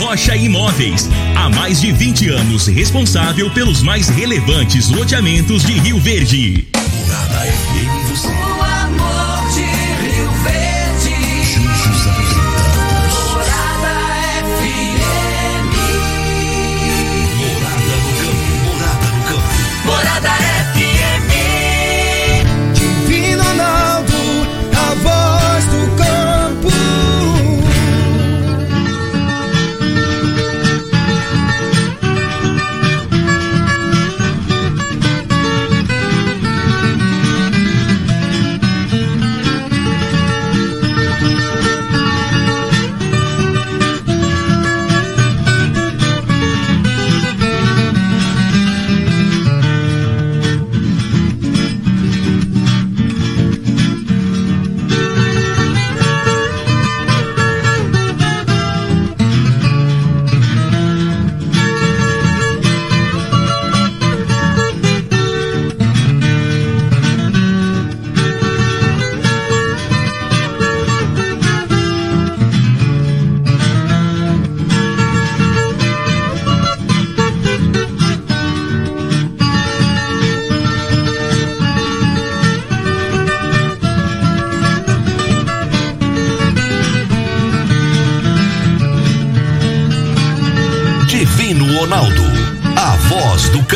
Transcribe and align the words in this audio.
Rocha 0.00 0.34
Imóveis, 0.34 1.10
há 1.36 1.50
mais 1.50 1.78
de 1.82 1.92
20 1.92 2.30
anos 2.30 2.66
responsável 2.66 3.50
pelos 3.50 3.82
mais 3.82 4.08
relevantes 4.08 4.88
loteamentos 4.88 5.62
de 5.62 5.74
Rio 5.74 6.00
Verde. 6.00 6.66
Morada 6.96 7.46
FM 7.46 7.99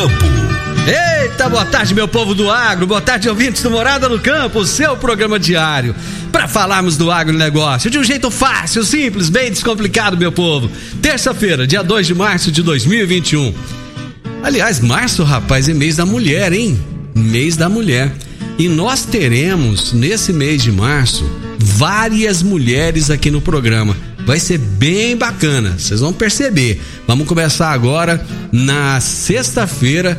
você. 0.09 1.49
boa 1.49 1.65
tarde, 1.65 1.93
meu 1.93 2.07
povo 2.07 2.33
do 2.33 2.49
agro, 2.49 2.87
boa 2.87 3.01
tarde, 3.01 3.29
ouvintes 3.29 3.61
do 3.61 3.71
Morada 3.71 4.09
no 4.09 4.19
Campo, 4.19 4.65
seu 4.65 4.95
programa 4.97 5.39
diário, 5.39 5.95
para 6.31 6.47
falarmos 6.47 6.97
do 6.97 7.11
agronegócio 7.11 7.89
de 7.89 7.97
um 7.97 8.03
jeito 8.03 8.29
fácil, 8.29 8.83
simples, 8.83 9.29
bem 9.29 9.49
descomplicado, 9.49 10.17
meu 10.17 10.31
povo. 10.31 10.69
Terça-feira, 11.01 11.65
dia 11.67 11.83
2 11.83 12.07
de 12.07 12.15
março 12.15 12.51
de 12.51 12.61
2021. 12.61 13.53
Aliás, 14.43 14.79
março, 14.79 15.23
rapaz, 15.23 15.67
é 15.69 15.73
mês 15.73 15.95
da 15.95 16.05
mulher, 16.05 16.53
hein? 16.53 16.79
Mês 17.15 17.55
da 17.57 17.67
mulher. 17.67 18.11
E 18.57 18.67
nós 18.67 19.03
teremos, 19.03 19.91
nesse 19.91 20.31
mês 20.31 20.61
de 20.61 20.71
março, 20.71 21.29
várias 21.57 22.43
mulheres 22.43 23.09
aqui 23.09 23.31
no 23.31 23.41
programa. 23.41 23.95
Vai 24.25 24.39
ser 24.39 24.57
bem 24.57 25.15
bacana, 25.15 25.75
vocês 25.77 25.99
vão 25.99 26.11
perceber. 26.11 26.81
Vamos 27.07 27.27
começar 27.27 27.71
agora 27.71 28.25
na 28.51 28.99
sexta-feira 28.99 30.17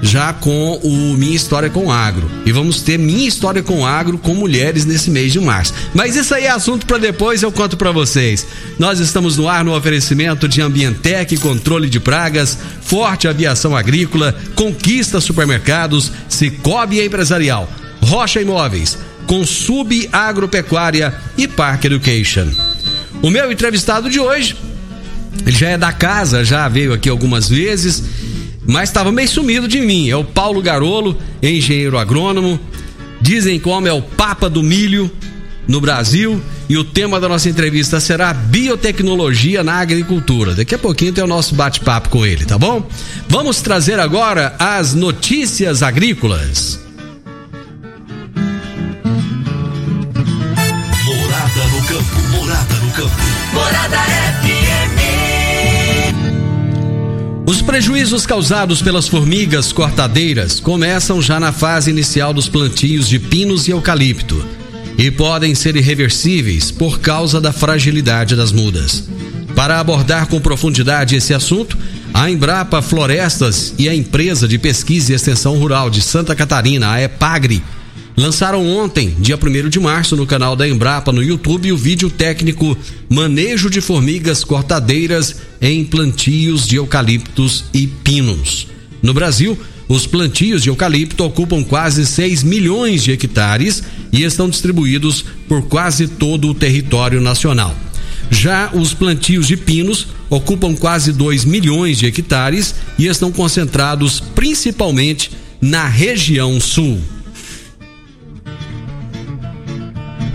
já 0.00 0.32
com 0.32 0.74
o 0.82 1.14
Minha 1.14 1.34
História 1.34 1.68
com 1.68 1.90
Agro. 1.90 2.30
E 2.46 2.52
vamos 2.52 2.82
ter 2.82 2.98
Minha 2.98 3.26
História 3.26 3.62
com 3.62 3.84
Agro 3.84 4.18
com 4.18 4.34
mulheres 4.34 4.84
nesse 4.84 5.10
mês 5.10 5.32
de 5.32 5.40
março. 5.40 5.74
Mas 5.94 6.16
isso 6.16 6.34
aí 6.34 6.44
é 6.44 6.50
assunto 6.50 6.86
para 6.86 6.98
depois, 6.98 7.42
eu 7.42 7.50
conto 7.50 7.76
para 7.76 7.90
vocês. 7.90 8.46
Nós 8.78 9.00
estamos 9.00 9.36
no 9.36 9.48
ar 9.48 9.64
no 9.64 9.76
oferecimento 9.76 10.48
de 10.48 10.60
Ambientec, 10.60 11.36
controle 11.38 11.88
de 11.88 11.98
pragas, 11.98 12.56
Forte 12.82 13.28
Aviação 13.28 13.76
Agrícola, 13.76 14.34
Conquista 14.54 15.20
Supermercados, 15.20 16.12
Cicobi 16.28 17.00
Empresarial, 17.00 17.68
Rocha 18.00 18.40
Imóveis, 18.40 18.96
Consub 19.26 20.08
Agropecuária 20.12 21.14
e 21.36 21.46
Park 21.46 21.84
Education. 21.84 22.67
O 23.22 23.30
meu 23.30 23.50
entrevistado 23.50 24.08
de 24.08 24.20
hoje, 24.20 24.56
ele 25.46 25.56
já 25.56 25.70
é 25.70 25.78
da 25.78 25.92
casa, 25.92 26.44
já 26.44 26.68
veio 26.68 26.92
aqui 26.92 27.08
algumas 27.08 27.48
vezes 27.48 28.02
mas 28.68 28.90
estava 28.90 29.10
meio 29.10 29.26
sumido 29.26 29.66
de 29.66 29.80
mim. 29.80 30.10
É 30.10 30.16
o 30.16 30.22
Paulo 30.22 30.60
Garolo, 30.60 31.16
engenheiro 31.42 31.96
agrônomo. 31.96 32.60
Dizem 33.18 33.58
como 33.58 33.88
é 33.88 33.92
o 33.92 34.02
Papa 34.02 34.50
do 34.50 34.62
Milho 34.62 35.10
no 35.66 35.80
Brasil. 35.80 36.38
E 36.68 36.76
o 36.76 36.84
tema 36.84 37.18
da 37.18 37.30
nossa 37.30 37.48
entrevista 37.48 37.98
será 37.98 38.34
biotecnologia 38.34 39.64
na 39.64 39.76
agricultura. 39.76 40.54
Daqui 40.54 40.74
a 40.74 40.78
pouquinho 40.78 41.14
tem 41.14 41.24
o 41.24 41.26
nosso 41.26 41.54
bate-papo 41.54 42.10
com 42.10 42.26
ele, 42.26 42.44
tá 42.44 42.58
bom? 42.58 42.86
Vamos 43.26 43.62
trazer 43.62 43.98
agora 43.98 44.54
as 44.58 44.92
notícias 44.92 45.82
agrícolas. 45.82 46.87
Morada 53.68 53.98
FM. 54.40 54.96
Os 57.46 57.60
prejuízos 57.60 58.24
causados 58.24 58.80
pelas 58.80 59.06
formigas 59.06 59.72
cortadeiras 59.72 60.58
começam 60.58 61.20
já 61.20 61.38
na 61.38 61.52
fase 61.52 61.90
inicial 61.90 62.32
dos 62.32 62.48
plantios 62.48 63.06
de 63.06 63.18
pinos 63.18 63.68
e 63.68 63.72
eucalipto 63.72 64.42
e 64.96 65.10
podem 65.10 65.54
ser 65.54 65.76
irreversíveis 65.76 66.70
por 66.70 66.98
causa 67.00 67.42
da 67.42 67.52
fragilidade 67.52 68.34
das 68.34 68.52
mudas. 68.52 69.06
Para 69.54 69.78
abordar 69.78 70.28
com 70.28 70.40
profundidade 70.40 71.14
esse 71.14 71.34
assunto, 71.34 71.76
a 72.14 72.30
Embrapa 72.30 72.80
Florestas 72.80 73.74
e 73.78 73.86
a 73.86 73.94
empresa 73.94 74.48
de 74.48 74.58
pesquisa 74.58 75.12
e 75.12 75.14
extensão 75.14 75.58
rural 75.58 75.90
de 75.90 76.00
Santa 76.00 76.34
Catarina, 76.34 76.90
a 76.90 77.02
EPAGRE, 77.02 77.62
lançaram 78.18 78.66
ontem, 78.66 79.14
dia 79.20 79.38
1 79.40 79.68
de 79.68 79.78
março, 79.78 80.16
no 80.16 80.26
canal 80.26 80.56
da 80.56 80.68
Embrapa 80.68 81.12
no 81.12 81.22
YouTube, 81.22 81.70
o 81.70 81.76
vídeo 81.76 82.10
técnico 82.10 82.76
Manejo 83.08 83.70
de 83.70 83.80
Formigas 83.80 84.42
Cortadeiras 84.42 85.36
em 85.60 85.84
Plantios 85.84 86.66
de 86.66 86.76
Eucaliptos 86.76 87.66
e 87.72 87.86
Pinos. 87.86 88.66
No 89.00 89.14
Brasil, 89.14 89.56
os 89.88 90.04
plantios 90.04 90.64
de 90.64 90.68
eucalipto 90.68 91.22
ocupam 91.24 91.62
quase 91.62 92.04
6 92.04 92.42
milhões 92.42 93.04
de 93.04 93.12
hectares 93.12 93.84
e 94.12 94.24
estão 94.24 94.50
distribuídos 94.50 95.24
por 95.46 95.62
quase 95.68 96.08
todo 96.08 96.48
o 96.48 96.54
território 96.54 97.20
nacional. 97.20 97.74
Já 98.30 98.70
os 98.74 98.92
plantios 98.92 99.46
de 99.46 99.56
pinos 99.56 100.08
ocupam 100.28 100.74
quase 100.74 101.12
2 101.12 101.44
milhões 101.44 101.98
de 101.98 102.06
hectares 102.06 102.74
e 102.98 103.06
estão 103.06 103.30
concentrados 103.30 104.20
principalmente 104.34 105.30
na 105.60 105.86
região 105.86 106.60
sul. 106.60 107.00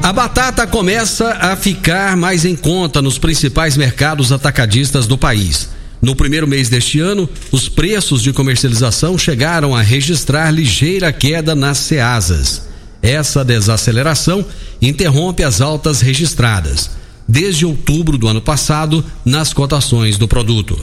A 0.03 0.11
batata 0.11 0.67
começa 0.67 1.29
a 1.39 1.55
ficar 1.55 2.17
mais 2.17 2.43
em 2.43 2.57
conta 2.57 3.01
nos 3.01 3.17
principais 3.17 3.77
mercados 3.77 4.33
atacadistas 4.33 5.07
do 5.07 5.17
país. 5.17 5.69
No 6.01 6.13
primeiro 6.13 6.45
mês 6.45 6.67
deste 6.67 6.99
ano, 6.99 7.29
os 7.53 7.69
preços 7.69 8.21
de 8.21 8.33
comercialização 8.33 9.17
chegaram 9.17 9.73
a 9.73 9.81
registrar 9.81 10.51
ligeira 10.51 11.13
queda 11.13 11.55
nas 11.55 11.77
ceasas. 11.77 12.63
Essa 13.01 13.45
desaceleração 13.45 14.45
interrompe 14.81 15.41
as 15.41 15.61
altas 15.61 16.01
registradas 16.01 16.89
desde 17.25 17.65
outubro 17.65 18.17
do 18.17 18.27
ano 18.27 18.41
passado 18.41 19.05
nas 19.23 19.53
cotações 19.53 20.17
do 20.17 20.27
produto. 20.27 20.77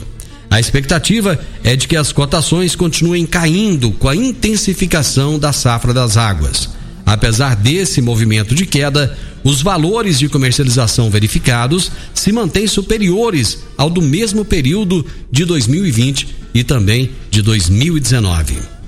A 0.49 0.59
expectativa 0.59 1.39
é 1.63 1.75
de 1.75 1.87
que 1.87 1.95
as 1.95 2.11
cotações 2.11 2.75
continuem 2.75 3.27
caindo 3.27 3.91
com 3.91 4.09
a 4.09 4.15
intensificação 4.15 5.37
da 5.37 5.53
safra 5.53 5.93
das 5.93 6.17
águas. 6.17 6.80
Apesar 7.05 7.55
desse 7.55 8.01
movimento 8.01 8.53
de 8.53 8.65
queda, 8.65 9.17
os 9.43 9.61
valores 9.61 10.19
de 10.19 10.29
comercialização 10.29 11.09
verificados 11.09 11.91
se 12.13 12.31
mantêm 12.31 12.67
superiores 12.67 13.59
ao 13.77 13.89
do 13.89 14.01
mesmo 14.01 14.45
período 14.45 15.05
de 15.31 15.45
2020 15.45 16.27
e 16.53 16.63
também 16.63 17.11
de 17.29 17.41
2019. 17.41 18.80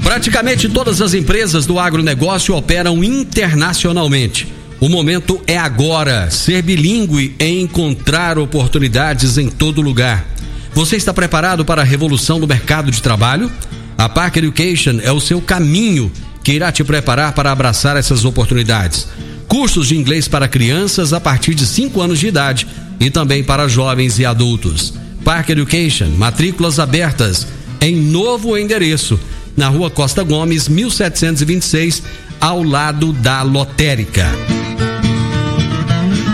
Praticamente 0.03 0.69
todas 0.69 1.01
as 1.01 1.15
empresas 1.15 1.65
do 1.65 1.79
agronegócio 1.79 2.55
operam 2.55 3.03
internacionalmente. 3.03 4.51
O 4.82 4.88
momento 4.88 5.40
é 5.46 5.56
agora. 5.56 6.29
Ser 6.29 6.61
bilíngue 6.61 7.37
é 7.38 7.49
encontrar 7.49 8.37
oportunidades 8.37 9.38
em 9.38 9.49
todo 9.49 9.81
lugar. 9.81 10.26
Você 10.75 10.96
está 10.96 11.14
preparado 11.14 11.64
para 11.64 11.82
a 11.82 11.84
revolução 11.84 12.40
do 12.40 12.49
mercado 12.49 12.90
de 12.90 13.00
trabalho? 13.00 13.49
A 13.96 14.08
Park 14.08 14.38
Education 14.38 14.99
é 15.00 15.12
o 15.12 15.20
seu 15.20 15.40
caminho 15.40 16.11
que 16.43 16.50
irá 16.50 16.73
te 16.73 16.82
preparar 16.82 17.32
para 17.32 17.52
abraçar 17.52 17.96
essas 17.96 18.25
oportunidades. 18.25 19.06
Cursos 19.46 19.87
de 19.87 19.96
inglês 19.96 20.26
para 20.26 20.49
crianças 20.49 21.12
a 21.12 21.20
partir 21.20 21.55
de 21.55 21.64
5 21.64 22.00
anos 22.00 22.19
de 22.19 22.26
idade 22.26 22.67
e 22.99 23.08
também 23.08 23.44
para 23.44 23.69
jovens 23.69 24.19
e 24.19 24.26
adultos. 24.26 24.94
Park 25.25 25.50
Education, 25.50 26.08
matrículas 26.17 26.81
abertas 26.81 27.46
em 27.81 27.94
novo 27.94 28.58
endereço 28.58 29.17
na 29.56 29.69
rua 29.69 29.88
Costa 29.88 30.25
Gomes, 30.25 30.67
1726, 30.67 32.02
ao 32.40 32.64
lado 32.64 33.12
da 33.12 33.43
lotérica. 33.43 34.28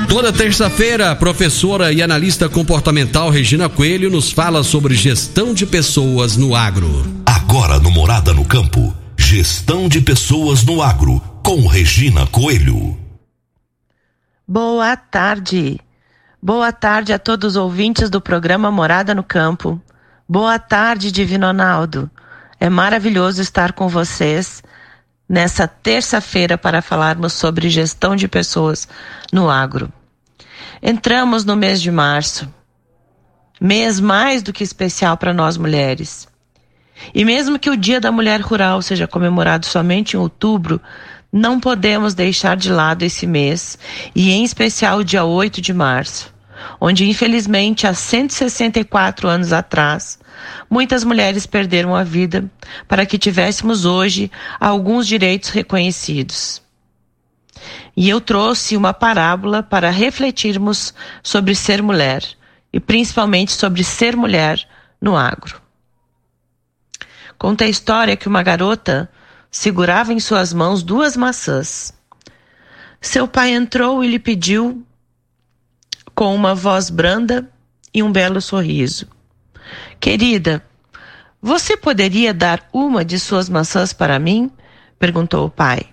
Toda 0.09 0.33
terça-feira, 0.33 1.11
a 1.11 1.15
professora 1.15 1.93
e 1.93 2.03
analista 2.03 2.49
comportamental 2.49 3.29
Regina 3.29 3.69
Coelho 3.69 4.09
nos 4.09 4.33
fala 4.33 4.65
sobre 4.65 4.95
gestão 4.95 5.53
de 5.53 5.67
pessoas 5.67 6.35
no 6.35 6.57
agro. 6.57 6.89
Agora 7.27 7.79
no 7.79 7.91
Morada 7.91 8.33
no 8.33 8.43
Campo, 8.43 8.97
gestão 9.19 9.87
de 9.87 10.01
pessoas 10.01 10.65
no 10.65 10.81
agro, 10.81 11.21
com 11.45 11.67
Regina 11.67 12.27
Coelho. 12.27 12.99
Boa 14.47 14.97
tarde. 14.97 15.79
Boa 16.43 16.73
tarde 16.73 17.13
a 17.13 17.19
todos 17.19 17.51
os 17.51 17.57
ouvintes 17.57 18.09
do 18.09 18.19
programa 18.19 18.71
Morada 18.71 19.15
no 19.15 19.23
Campo. 19.23 19.79
Boa 20.27 20.59
tarde, 20.59 21.13
Divino 21.13 21.49
Ronaldo. 21.49 22.11
É 22.59 22.71
maravilhoso 22.71 23.43
estar 23.43 23.75
com 23.75 23.89
vocês 23.89 24.63
nessa 25.29 25.69
terça-feira 25.69 26.57
para 26.57 26.81
falarmos 26.81 27.35
sobre 27.35 27.69
gestão 27.69 28.17
de 28.17 28.27
pessoas 28.27 28.89
no 29.31 29.51
agro. 29.51 29.93
Entramos 30.83 31.45
no 31.45 31.57
mês 31.57 31.81
de 31.81 31.91
março, 31.91 32.49
mês 33.61 34.01
mais 34.01 34.43
do 34.43 34.53
que 34.53 34.65
especial 34.65 35.17
para 35.17 35.33
nós 35.33 35.57
mulheres. 35.57 36.29
E 37.15 37.25
mesmo 37.25 37.59
que 37.59 37.71
o 37.71 37.77
Dia 37.77 38.01
da 38.01 38.11
Mulher 38.11 38.41
Rural 38.41 38.83
seja 38.83 39.07
comemorado 39.07 39.67
somente 39.67 40.15
em 40.15 40.21
outubro, 40.21 40.81
não 41.33 41.61
podemos 41.61 42.15
deixar 42.15 42.57
de 42.57 42.73
lado 42.73 43.03
esse 43.03 43.27
mês, 43.27 43.79
e 44.15 44.31
em 44.31 44.45
especial 44.45 44.99
o 44.99 45.05
dia 45.05 45.25
8 45.25 45.61
de 45.61 45.73
março, 45.75 46.33
onde 46.81 47.09
infelizmente 47.09 47.87
há 47.87 47.95
164 47.95 49.29
anos 49.29 49.53
atrás, 49.53 50.19
Muitas 50.69 51.05
mulheres 51.05 51.47
perderam 51.47 51.95
a 51.95 52.05
vida 52.05 52.51
para 52.87 53.07
que 53.07 53.19
tivéssemos 53.19 53.85
hoje 53.85 54.31
alguns 54.61 55.07
direitos 55.07 55.51
reconhecidos. 55.51 56.63
E 57.97 58.09
eu 58.09 58.21
trouxe 58.21 58.77
uma 58.77 58.93
parábola 58.93 59.63
para 59.63 59.91
refletirmos 59.91 60.95
sobre 61.23 61.55
ser 61.55 61.83
mulher 61.83 62.23
e 62.73 62.79
principalmente 62.79 63.53
sobre 63.53 63.83
ser 63.83 64.17
mulher 64.17 64.67
no 65.01 65.17
agro. 65.17 65.61
Conta 67.39 67.65
a 67.65 67.69
história 67.69 68.17
que 68.17 68.29
uma 68.29 68.43
garota 68.43 69.11
segurava 69.51 70.13
em 70.13 70.21
suas 70.21 70.53
mãos 70.53 70.83
duas 70.83 71.17
maçãs. 71.17 71.95
Seu 73.01 73.29
pai 73.29 73.53
entrou 73.53 74.03
e 74.03 74.09
lhe 74.09 74.19
pediu, 74.19 74.85
com 76.15 76.35
uma 76.35 76.55
voz 76.55 76.91
branda 76.91 77.49
e 77.95 78.03
um 78.03 78.11
belo 78.11 78.41
sorriso: 78.41 79.07
Querida, 80.01 80.65
você 81.41 81.77
poderia 81.77 82.35
dar 82.35 82.69
uma 82.73 83.05
de 83.05 83.19
suas 83.19 83.49
maçãs 83.49 83.93
para 83.93 84.19
mim? 84.19 84.51
perguntou 84.99 85.47
o 85.47 85.51
pai. 85.51 85.87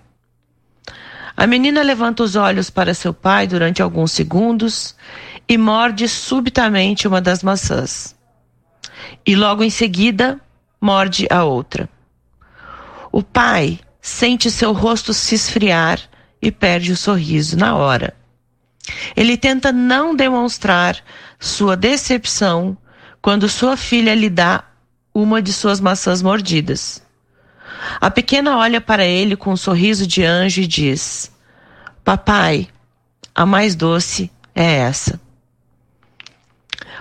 A 1.36 1.46
menina 1.46 1.82
levanta 1.82 2.22
os 2.22 2.34
olhos 2.34 2.70
para 2.70 2.94
seu 2.94 3.12
pai 3.12 3.46
durante 3.46 3.82
alguns 3.82 4.12
segundos 4.12 4.96
e 5.46 5.58
morde 5.58 6.08
subitamente 6.08 7.06
uma 7.06 7.20
das 7.20 7.42
maçãs. 7.42 8.16
E 9.24 9.36
logo 9.36 9.62
em 9.62 9.70
seguida, 9.70 10.40
morde 10.80 11.26
a 11.30 11.44
outra. 11.44 11.88
O 13.12 13.22
pai 13.22 13.78
sente 14.00 14.50
seu 14.50 14.72
rosto 14.72 15.12
se 15.12 15.34
esfriar 15.34 16.00
e 16.40 16.50
perde 16.50 16.92
o 16.92 16.96
sorriso 16.96 17.56
na 17.56 17.76
hora. 17.76 18.16
Ele 19.14 19.36
tenta 19.36 19.72
não 19.72 20.14
demonstrar 20.14 21.02
sua 21.38 21.76
decepção 21.76 22.76
quando 23.20 23.48
sua 23.48 23.76
filha 23.76 24.14
lhe 24.14 24.30
dá 24.30 24.64
uma 25.12 25.42
de 25.42 25.52
suas 25.52 25.80
maçãs 25.80 26.22
mordidas. 26.22 27.02
A 28.00 28.10
pequena 28.10 28.56
olha 28.56 28.80
para 28.80 29.04
ele 29.04 29.36
com 29.36 29.52
um 29.52 29.56
sorriso 29.56 30.06
de 30.06 30.24
anjo 30.24 30.60
e 30.60 30.66
diz: 30.66 31.30
Papai, 32.04 32.68
a 33.34 33.44
mais 33.44 33.74
doce 33.74 34.30
é 34.54 34.76
essa. 34.76 35.20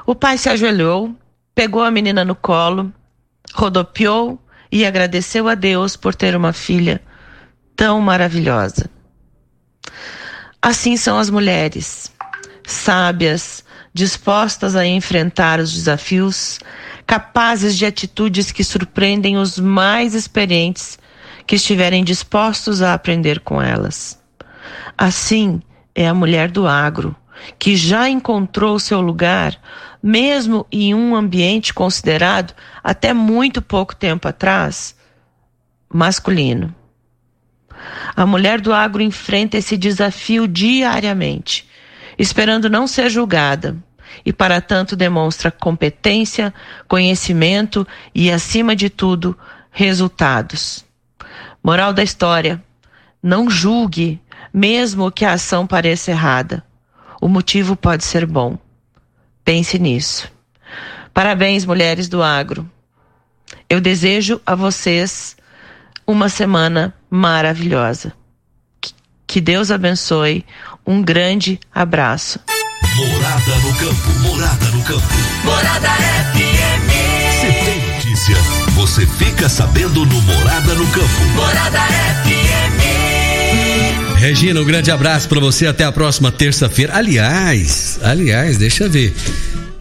O 0.05 0.13
pai 0.13 0.37
se 0.37 0.49
ajoelhou, 0.49 1.15
pegou 1.53 1.83
a 1.83 1.89
menina 1.89 2.23
no 2.23 2.35
colo, 2.35 2.93
rodopiou 3.53 4.39
e 4.71 4.85
agradeceu 4.85 5.47
a 5.47 5.55
Deus 5.55 5.95
por 5.95 6.13
ter 6.13 6.35
uma 6.35 6.53
filha 6.53 7.01
tão 7.75 8.01
maravilhosa. 8.01 8.89
Assim 10.61 10.97
são 10.97 11.17
as 11.17 11.29
mulheres, 11.29 12.11
sábias, 12.65 13.63
dispostas 13.93 14.75
a 14.75 14.85
enfrentar 14.85 15.59
os 15.59 15.71
desafios, 15.71 16.59
capazes 17.05 17.77
de 17.77 17.85
atitudes 17.85 18.51
que 18.51 18.63
surpreendem 18.63 19.37
os 19.37 19.59
mais 19.59 20.13
experientes 20.13 20.97
que 21.45 21.55
estiverem 21.55 22.03
dispostos 22.03 22.81
a 22.81 22.93
aprender 22.93 23.39
com 23.39 23.61
elas. 23.61 24.19
Assim 24.97 25.61
é 25.93 26.07
a 26.07 26.13
mulher 26.13 26.49
do 26.49 26.67
agro, 26.67 27.15
que 27.59 27.75
já 27.75 28.09
encontrou 28.09 28.79
seu 28.79 29.01
lugar, 29.01 29.55
mesmo 30.01 30.65
em 30.71 30.95
um 30.95 31.15
ambiente 31.15 31.73
considerado 31.73 32.53
até 32.83 33.13
muito 33.13 33.61
pouco 33.61 33.95
tempo 33.95 34.27
atrás 34.27 34.95
masculino. 35.87 36.73
A 38.15 38.25
mulher 38.25 38.59
do 38.59 38.73
agro 38.73 39.01
enfrenta 39.01 39.57
esse 39.57 39.77
desafio 39.77 40.47
diariamente 40.47 41.67
esperando 42.17 42.69
não 42.69 42.87
ser 42.87 43.09
julgada, 43.09 43.77
e 44.25 44.31
para 44.31 44.61
tanto 44.61 44.95
demonstra 44.95 45.51
competência, 45.51 46.53
conhecimento 46.87 47.87
e, 48.13 48.31
acima 48.31 48.75
de 48.75 48.89
tudo, 48.89 49.37
resultados. 49.71 50.85
Moral 51.63 51.91
da 51.93 52.03
história: 52.03 52.63
não 53.21 53.49
julgue, 53.49 54.21
mesmo 54.53 55.11
que 55.11 55.25
a 55.25 55.33
ação 55.33 55.65
pareça 55.65 56.11
errada. 56.11 56.63
O 57.19 57.27
motivo 57.27 57.75
pode 57.75 58.03
ser 58.03 58.25
bom. 58.25 58.57
Pense 59.43 59.79
nisso. 59.79 60.31
Parabéns, 61.13 61.65
mulheres 61.65 62.07
do 62.07 62.21
agro. 62.21 62.69
Eu 63.69 63.81
desejo 63.81 64.41
a 64.45 64.53
vocês 64.53 65.35
uma 66.05 66.29
semana 66.29 66.93
maravilhosa. 67.09 68.13
Que 69.25 69.41
Deus 69.41 69.71
abençoe. 69.71 70.45
Um 70.85 71.01
grande 71.01 71.59
abraço. 71.73 72.39
Morada 72.95 73.55
no 73.63 73.73
campo, 73.75 74.19
morada 74.21 74.65
no 74.67 74.83
campo. 74.83 75.07
Morada 75.43 75.89
FM. 76.33 76.89
Se 77.41 77.47
tem 77.65 77.93
notícia, 77.93 78.35
você 78.71 79.05
fica 79.05 79.49
sabendo 79.49 80.05
no 80.05 80.21
Morada 80.21 80.73
no 80.75 80.87
Campo. 80.87 81.23
Morada 81.35 81.79
FM. 82.23 82.79
Regina, 84.17 84.61
um 84.61 84.65
grande 84.65 84.91
abraço 84.91 85.27
para 85.27 85.39
você. 85.39 85.67
Até 85.67 85.83
a 85.83 85.91
próxima 85.91 86.31
terça-feira. 86.31 86.95
Aliás, 86.95 87.99
aliás, 88.01 88.57
deixa 88.57 88.85
eu 88.85 88.89
ver. 88.89 89.13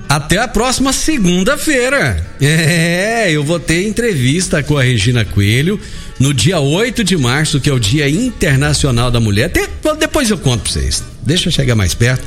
Até 0.08 0.38
a 0.38 0.48
próxima 0.48 0.92
segunda-feira. 0.92 2.24
É, 2.40 3.30
eu 3.30 3.42
vou 3.42 3.58
ter 3.58 3.86
entrevista 3.86 4.62
com 4.62 4.76
a 4.76 4.82
Regina 4.82 5.24
Coelho 5.24 5.80
no 6.18 6.34
dia 6.34 6.60
8 6.60 7.02
de 7.02 7.16
março, 7.16 7.60
que 7.60 7.70
é 7.70 7.72
o 7.72 7.78
Dia 7.78 8.08
Internacional 8.08 9.10
da 9.10 9.20
Mulher. 9.20 9.46
Até, 9.46 9.68
depois 9.98 10.30
eu 10.30 10.38
conto 10.38 10.62
pra 10.62 10.72
vocês. 10.72 11.02
Deixa 11.22 11.48
eu 11.48 11.52
chegar 11.52 11.74
mais 11.74 11.94
perto, 11.94 12.26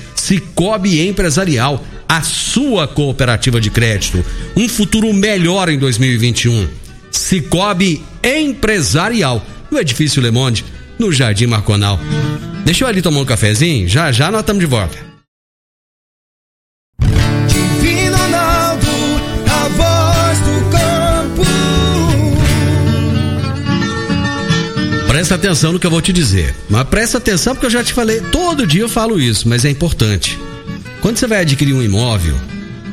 Cicobi 0.21 1.07
Empresarial, 1.07 1.83
a 2.07 2.21
sua 2.21 2.87
cooperativa 2.87 3.59
de 3.59 3.71
crédito. 3.71 4.23
Um 4.55 4.69
futuro 4.69 5.11
melhor 5.11 5.67
em 5.67 5.79
2021. 5.79 6.67
Cicobi 7.09 8.03
Empresarial, 8.23 9.43
no 9.71 9.79
Edifício 9.79 10.21
Le 10.21 10.29
Monde, 10.29 10.63
no 10.99 11.11
Jardim 11.11 11.47
Marconal. 11.47 11.99
Deixa 12.63 12.83
eu 12.83 12.87
ali 12.87 13.01
tomar 13.01 13.21
um 13.21 13.25
cafezinho, 13.25 13.89
já 13.89 14.11
já 14.11 14.29
nós 14.29 14.41
estamos 14.41 14.59
de 14.59 14.67
volta. 14.67 15.10
Presta 25.21 25.35
atenção 25.35 25.71
no 25.71 25.79
que 25.79 25.85
eu 25.85 25.91
vou 25.91 26.01
te 26.01 26.11
dizer. 26.11 26.55
Mas 26.67 26.87
presta 26.87 27.19
atenção 27.19 27.53
porque 27.53 27.67
eu 27.67 27.69
já 27.69 27.83
te 27.83 27.93
falei, 27.93 28.19
todo 28.31 28.65
dia 28.65 28.81
eu 28.81 28.89
falo 28.89 29.21
isso, 29.21 29.47
mas 29.47 29.63
é 29.63 29.69
importante. 29.69 30.35
Quando 30.99 31.17
você 31.17 31.27
vai 31.27 31.41
adquirir 31.41 31.75
um 31.75 31.83
imóvel, 31.83 32.35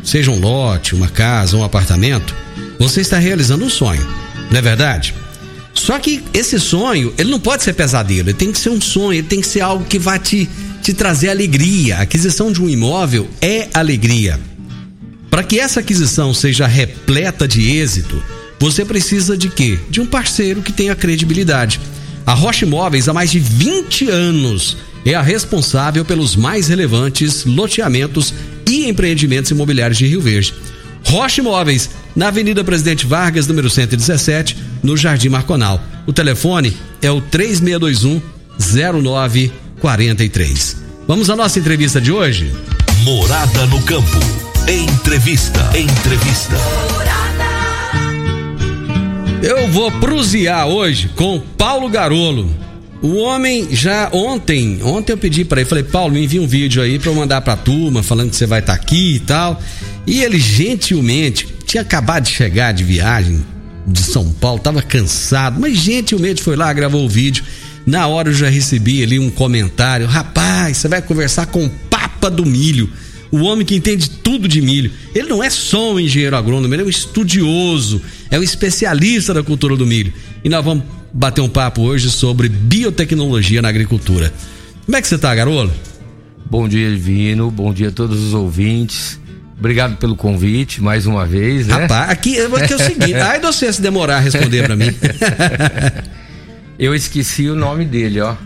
seja 0.04 0.30
um 0.30 0.38
lote, 0.38 0.94
uma 0.94 1.08
casa, 1.08 1.56
um 1.56 1.64
apartamento, 1.64 2.34
você 2.78 3.00
está 3.00 3.16
realizando 3.16 3.64
um 3.64 3.70
sonho, 3.70 4.06
não 4.50 4.58
é 4.58 4.60
verdade? 4.60 5.14
Só 5.72 5.98
que 5.98 6.22
esse 6.34 6.60
sonho, 6.60 7.14
ele 7.16 7.30
não 7.30 7.40
pode 7.40 7.62
ser 7.62 7.72
pesadelo, 7.72 8.28
ele 8.28 8.34
tem 8.34 8.52
que 8.52 8.58
ser 8.58 8.68
um 8.68 8.80
sonho, 8.80 9.20
ele 9.20 9.26
tem 9.26 9.40
que 9.40 9.46
ser 9.46 9.62
algo 9.62 9.86
que 9.86 9.98
vai 9.98 10.18
te, 10.18 10.46
te 10.82 10.92
trazer 10.92 11.30
alegria. 11.30 11.96
A 11.96 12.02
aquisição 12.02 12.52
de 12.52 12.62
um 12.62 12.68
imóvel 12.68 13.26
é 13.40 13.68
alegria. 13.72 14.38
Para 15.30 15.42
que 15.42 15.58
essa 15.58 15.80
aquisição 15.80 16.34
seja 16.34 16.66
repleta 16.66 17.48
de 17.48 17.78
êxito, 17.78 18.22
você 18.60 18.84
precisa 18.84 19.34
de 19.34 19.48
quê? 19.48 19.78
De 19.88 19.98
um 19.98 20.04
parceiro 20.04 20.60
que 20.60 20.74
tenha 20.74 20.94
credibilidade. 20.94 21.80
A 22.28 22.34
Rocha 22.34 22.66
Imóveis, 22.66 23.08
há 23.08 23.14
mais 23.14 23.30
de 23.30 23.38
20 23.38 24.10
anos, 24.10 24.76
é 25.02 25.14
a 25.14 25.22
responsável 25.22 26.04
pelos 26.04 26.36
mais 26.36 26.68
relevantes 26.68 27.46
loteamentos 27.46 28.34
e 28.68 28.86
empreendimentos 28.86 29.50
imobiliários 29.50 29.96
de 29.96 30.06
Rio 30.06 30.20
Verde. 30.20 30.52
Rocha 31.06 31.40
Imóveis, 31.40 31.88
na 32.14 32.28
Avenida 32.28 32.62
Presidente 32.62 33.06
Vargas, 33.06 33.46
número 33.46 33.70
117, 33.70 34.58
no 34.82 34.94
Jardim 34.94 35.30
Marconal. 35.30 35.82
O 36.06 36.12
telefone 36.12 36.76
é 37.00 37.10
o 37.10 37.18
3621 37.18 38.20
0943. 39.80 40.76
Vamos 41.06 41.30
à 41.30 41.36
nossa 41.36 41.58
entrevista 41.58 41.98
de 41.98 42.12
hoje? 42.12 42.52
Morada 43.04 43.64
no 43.68 43.80
Campo. 43.84 44.18
Entrevista. 44.68 45.70
Entrevista. 45.74 46.56
Eu 49.42 49.68
vou 49.68 49.90
prusiar 49.92 50.66
hoje 50.66 51.08
com 51.14 51.38
Paulo 51.56 51.88
Garolo. 51.88 52.50
O 53.00 53.18
homem 53.18 53.68
já 53.70 54.10
ontem, 54.12 54.80
ontem 54.82 55.12
eu 55.12 55.18
pedi 55.18 55.44
para 55.44 55.60
ele, 55.60 55.68
falei, 55.68 55.84
Paulo, 55.84 56.12
me 56.12 56.24
envia 56.24 56.42
um 56.42 56.46
vídeo 56.46 56.82
aí 56.82 56.98
para 56.98 57.10
eu 57.10 57.14
mandar 57.14 57.40
pra 57.42 57.56
turma, 57.56 58.02
falando 58.02 58.30
que 58.30 58.36
você 58.36 58.46
vai 58.46 58.58
estar 58.58 58.76
tá 58.76 58.82
aqui 58.82 59.14
e 59.14 59.20
tal. 59.20 59.62
E 60.04 60.22
ele 60.22 60.40
gentilmente, 60.40 61.46
tinha 61.64 61.82
acabado 61.82 62.24
de 62.24 62.30
chegar 62.30 62.72
de 62.72 62.82
viagem 62.82 63.44
de 63.86 64.02
São 64.02 64.32
Paulo, 64.32 64.58
tava 64.58 64.82
cansado, 64.82 65.60
mas 65.60 65.78
gentilmente 65.78 66.42
foi 66.42 66.56
lá, 66.56 66.72
gravou 66.72 67.04
o 67.04 67.08
vídeo. 67.08 67.44
Na 67.86 68.08
hora 68.08 68.30
eu 68.30 68.34
já 68.34 68.48
recebi 68.48 69.04
ali 69.04 69.20
um 69.20 69.30
comentário, 69.30 70.06
rapaz, 70.06 70.78
você 70.78 70.88
vai 70.88 71.00
conversar 71.00 71.46
com 71.46 71.64
o 71.64 71.70
Papa 71.88 72.28
do 72.28 72.44
Milho 72.44 72.90
o 73.30 73.38
homem 73.40 73.64
que 73.64 73.74
entende 73.74 74.10
tudo 74.10 74.48
de 74.48 74.60
milho. 74.60 74.90
Ele 75.14 75.28
não 75.28 75.42
é 75.42 75.50
só 75.50 75.94
um 75.94 76.00
engenheiro 76.00 76.36
agrônomo, 76.36 76.72
ele 76.74 76.82
é 76.82 76.86
um 76.86 76.88
estudioso, 76.88 78.00
é 78.30 78.38
um 78.38 78.42
especialista 78.42 79.34
da 79.34 79.42
cultura 79.42 79.76
do 79.76 79.86
milho. 79.86 80.12
E 80.44 80.48
nós 80.48 80.64
vamos 80.64 80.84
bater 81.12 81.40
um 81.40 81.48
papo 81.48 81.82
hoje 81.82 82.10
sobre 82.10 82.48
biotecnologia 82.48 83.62
na 83.62 83.68
agricultura. 83.68 84.32
Como 84.84 84.96
é 84.96 85.02
que 85.02 85.08
você 85.08 85.16
está, 85.16 85.34
Garolo? 85.34 85.72
Bom 86.50 86.66
dia, 86.66 86.90
Divino. 86.90 87.50
Bom 87.50 87.72
dia 87.74 87.88
a 87.88 87.92
todos 87.92 88.22
os 88.22 88.34
ouvintes. 88.34 89.20
Obrigado 89.58 89.96
pelo 89.96 90.14
convite 90.14 90.80
mais 90.80 91.04
uma 91.04 91.26
vez, 91.26 91.66
né? 91.66 91.74
Rapaz, 91.74 92.10
aqui, 92.10 92.38
aqui 92.38 92.72
é 92.72 92.76
o 92.76 92.78
seguinte, 92.78 93.14
ai 93.20 93.40
de 93.40 93.46
você 93.46 93.72
se 93.72 93.82
demorar 93.82 94.18
a 94.18 94.20
responder 94.20 94.64
para 94.64 94.76
mim. 94.76 94.94
Eu 96.78 96.94
esqueci 96.94 97.48
o 97.48 97.56
nome 97.56 97.84
dele, 97.84 98.20
ó. 98.20 98.36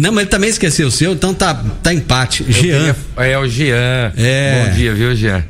Não, 0.00 0.10
mas 0.12 0.22
ele 0.22 0.30
também 0.30 0.48
esqueceu 0.50 0.88
o 0.88 0.90
seu, 0.90 1.12
então 1.12 1.34
tá, 1.34 1.54
tá 1.82 1.92
empate. 1.92 2.42
Eu 2.42 2.52
Jean. 2.52 2.62
queria- 2.62 2.96
É 3.18 3.38
o 3.38 3.46
Jean. 3.46 4.12
É. 4.16 4.64
Bom 4.66 4.74
dia, 4.76 4.94
viu, 4.94 5.14
Jean? 5.14 5.44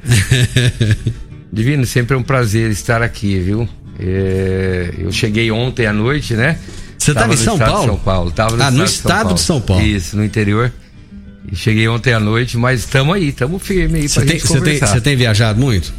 Divino, 1.53 1.87
sempre 1.87 2.17
é 2.17 2.19
um 2.19 2.23
prazer 2.23 2.71
estar 2.71 3.01
aqui, 3.03 3.39
viu? 3.39 3.69
É, 3.99 4.93
eu 4.99 5.13
cheguei 5.13 5.51
ontem 5.53 5.87
à 5.87 5.93
noite, 5.93 6.35
né? 6.35 6.59
Você 6.99 7.15
tava 7.15 7.27
Tava 7.29 7.35
em 7.35 7.45
São 7.45 7.55
estado 7.55 7.69
Paulo? 7.71 7.83
De 7.85 7.89
São 7.95 7.99
Paulo. 8.05 8.31
Tava 8.33 8.57
no 8.57 8.63
Ah, 8.63 8.71
no 8.71 8.85
estado, 8.85 8.87
estado 9.19 9.35
de 9.35 9.41
São 9.41 9.61
Paulo. 9.61 9.83
Isso, 9.85 10.17
no 10.17 10.25
interior. 10.25 10.73
E 11.51 11.55
cheguei 11.55 11.87
ontem 11.87 12.13
à 12.13 12.19
noite, 12.19 12.57
mas 12.57 12.81
estamos 12.81 13.15
aí, 13.15 13.29
estamos 13.29 13.63
firmes 13.63 14.17
aí 14.19 14.25
tem, 14.27 14.39
gente 14.39 14.49
tem, 14.49 14.59
conversar. 14.59 14.87
você 14.89 15.01
tem 15.01 15.15
viajado 15.15 15.61
muito? 15.61 15.93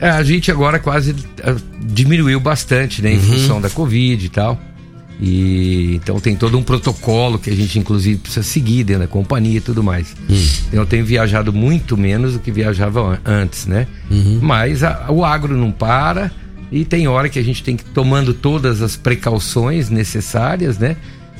É, 0.00 0.08
a 0.10 0.22
gente 0.24 0.50
agora 0.50 0.78
quase 0.78 1.14
ah, 1.44 1.54
diminuiu 1.84 2.40
bastante, 2.40 3.00
né, 3.02 3.12
em 3.12 3.16
Uhum. 3.16 3.22
função 3.22 3.60
da 3.60 3.70
Covid 3.70 4.24
e 4.24 4.28
tal. 4.28 4.60
E 5.20 5.94
então 5.96 6.20
tem 6.20 6.36
todo 6.36 6.58
um 6.58 6.62
protocolo 6.62 7.38
que 7.38 7.48
a 7.48 7.54
gente 7.56 7.78
inclusive 7.78 8.18
precisa 8.18 8.42
seguir 8.42 8.84
dentro 8.84 9.02
da 9.02 9.08
companhia 9.08 9.58
e 9.58 9.60
tudo 9.60 9.82
mais. 9.82 10.14
Hum. 10.28 10.46
Então 10.68 10.80
eu 10.80 10.86
tenho 10.86 11.04
viajado 11.06 11.52
muito 11.52 11.96
menos 11.96 12.34
do 12.34 12.38
que 12.38 12.50
viajava 12.52 13.00
an- 13.14 13.18
antes, 13.24 13.66
né? 13.66 13.86
Uhum. 14.10 14.38
Mas 14.42 14.82
a- 14.82 15.06
o 15.10 15.24
agro 15.24 15.56
não 15.56 15.70
para 15.72 16.30
e 16.70 16.84
tem 16.84 17.08
hora 17.08 17.28
que 17.30 17.38
a 17.38 17.42
gente 17.42 17.62
tem 17.62 17.76
que 17.76 17.82
ir 17.84 17.92
tomando 17.94 18.34
todas 18.34 18.82
as 18.82 18.94
precauções 18.96 19.88
necessárias, 19.88 20.76
né? 20.78 20.96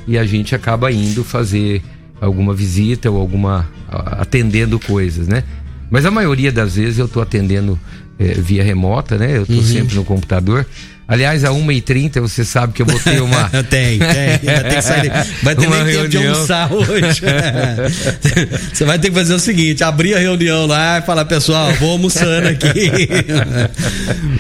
E 0.09 0.17
a 0.17 0.25
gente 0.25 0.55
acaba 0.55 0.91
indo 0.91 1.23
fazer 1.23 1.83
alguma 2.21 2.55
visita 2.55 3.11
ou 3.11 3.21
alguma 3.21 3.69
atendendo 3.91 4.79
coisas, 4.81 5.29
né? 5.29 5.43
Mas 5.91 6.05
a 6.07 6.11
maioria 6.11 6.51
das 6.51 6.77
vezes 6.77 6.99
eu 6.99 7.07
tô 7.07 7.21
atendendo 7.21 7.79
eh, 8.19 8.35
via 8.39 8.63
remota, 8.65 9.17
né? 9.19 9.37
Eu 9.39 9.47
tô 9.47 9.53
Uhum. 9.55 9.63
sempre 9.63 9.95
no 9.97 10.05
computador. 10.05 10.67
Aliás, 11.09 11.45
a 11.45 11.51
1h30 11.51 12.21
você 12.21 12.45
sabe 12.45 12.73
que 12.73 12.83
eu 12.83 12.87
vou 12.87 12.99
ter 12.99 13.23
uma. 13.23 13.49
tem, 13.71 13.99
tem. 13.99 13.99
Vai 13.99 14.63
ter 14.65 14.75
que 14.75 14.83
sair. 14.83 15.13
Vai 15.43 15.55
ter 15.55 15.67
Uma 15.69 15.85
nem 15.85 15.95
tempo 15.95 16.09
de 16.09 16.17
reunião. 16.19 16.35
almoçar 16.35 16.73
hoje. 16.73 17.23
Você 18.75 18.85
vai 18.85 18.99
ter 18.99 19.11
que 19.11 19.15
fazer 19.15 19.35
o 19.35 19.39
seguinte: 19.39 19.85
abrir 19.85 20.15
a 20.15 20.19
reunião 20.19 20.67
lá 20.67 20.99
e 20.99 21.03
falar, 21.03 21.25
pessoal, 21.27 21.73
vou 21.75 21.93
almoçando 21.93 22.49
aqui. 22.49 22.91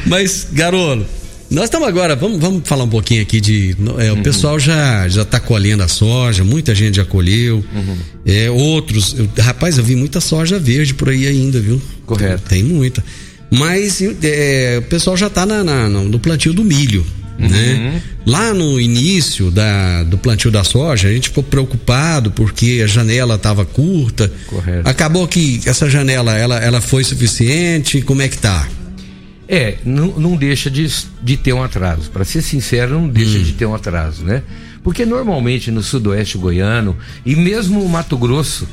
Mas, 0.07 0.49
Garolo, 0.53 1.07
nós 1.51 1.65
estamos 1.65 1.87
agora, 1.87 2.17
vamos, 2.17 2.41
vamos 2.41 2.63
falar 2.69 2.85
um 2.85 2.89
pouquinho 2.89 3.23
aqui 3.23 3.41
de. 3.41 3.77
é, 3.99 4.11
Uhum. 4.13 4.19
o 4.19 4.23
pessoal 4.23 4.59
já 4.59 5.09
já 5.09 5.23
está 5.23 5.39
colhendo 5.39 5.83
a 5.83 5.89
soja, 5.89 6.43
muita 6.43 6.75
gente 6.75 6.97
já 6.97 7.05
colheu. 7.05 7.65
Uhum. 7.75 7.97
É, 8.27 8.51
outros. 8.51 9.15
eu- 9.17 9.29
rapaz, 9.43 9.79
eu 9.79 9.85
vi 9.85 9.95
muita 9.95 10.21
soja 10.21 10.59
verde 10.59 10.95
por 10.95 11.09
aí 11.11 11.27
ainda, 11.27 11.61
viu? 11.61 11.81
Correto. 12.05 12.43
Tem 12.49 12.63
muita. 12.63 13.05
Mas 13.51 14.03
é, 14.23 14.79
o 14.79 14.83
pessoal 14.83 15.17
já 15.17 15.29
está 15.29 15.47
no 15.47 16.19
plantio 16.19 16.53
do 16.53 16.65
milho. 16.65 17.05
Né? 17.39 18.03
Lá 18.27 18.55
no 18.55 18.81
início 18.81 19.51
da, 19.51 20.03
do 20.05 20.17
plantio 20.17 20.51
da 20.51 20.65
soja, 20.65 21.09
a 21.09 21.13
gente 21.13 21.29
ficou 21.29 21.45
preocupado 21.45 22.31
porque 22.31 22.81
a 22.83 22.87
janela 22.87 23.35
estava 23.35 23.65
curta. 23.65 24.33
Correto. 24.47 24.89
Acabou 24.89 25.29
que 25.29 25.61
essa 25.67 25.89
janela 25.89 26.37
ela, 26.37 26.59
ela 26.59 26.81
foi 26.81 27.05
suficiente. 27.05 28.01
Como 28.03 28.23
é 28.23 28.29
que 28.29 28.39
tá? 28.39 28.67
É, 29.49 29.77
não, 29.85 30.19
não 30.19 30.37
deixa 30.37 30.71
de, 30.71 30.91
de 31.23 31.37
ter 31.37 31.53
um 31.53 31.63
atraso. 31.63 32.11
Para 32.11 32.25
ser 32.25 32.43
sincero, 32.43 32.95
não 32.95 33.09
deixa 33.09 33.39
de 33.39 33.53
ter 33.53 33.67
um 33.67 33.75
atraso, 33.75 34.25
né? 34.25 34.43
Porque 34.83 35.05
normalmente 35.05 35.71
no 35.71 35.83
sudoeste 35.83 36.39
goiano 36.39 36.97
e 37.25 37.37
mesmo 37.37 37.83
o 37.83 37.89
Mato 37.89 38.17
Grosso, 38.17 38.67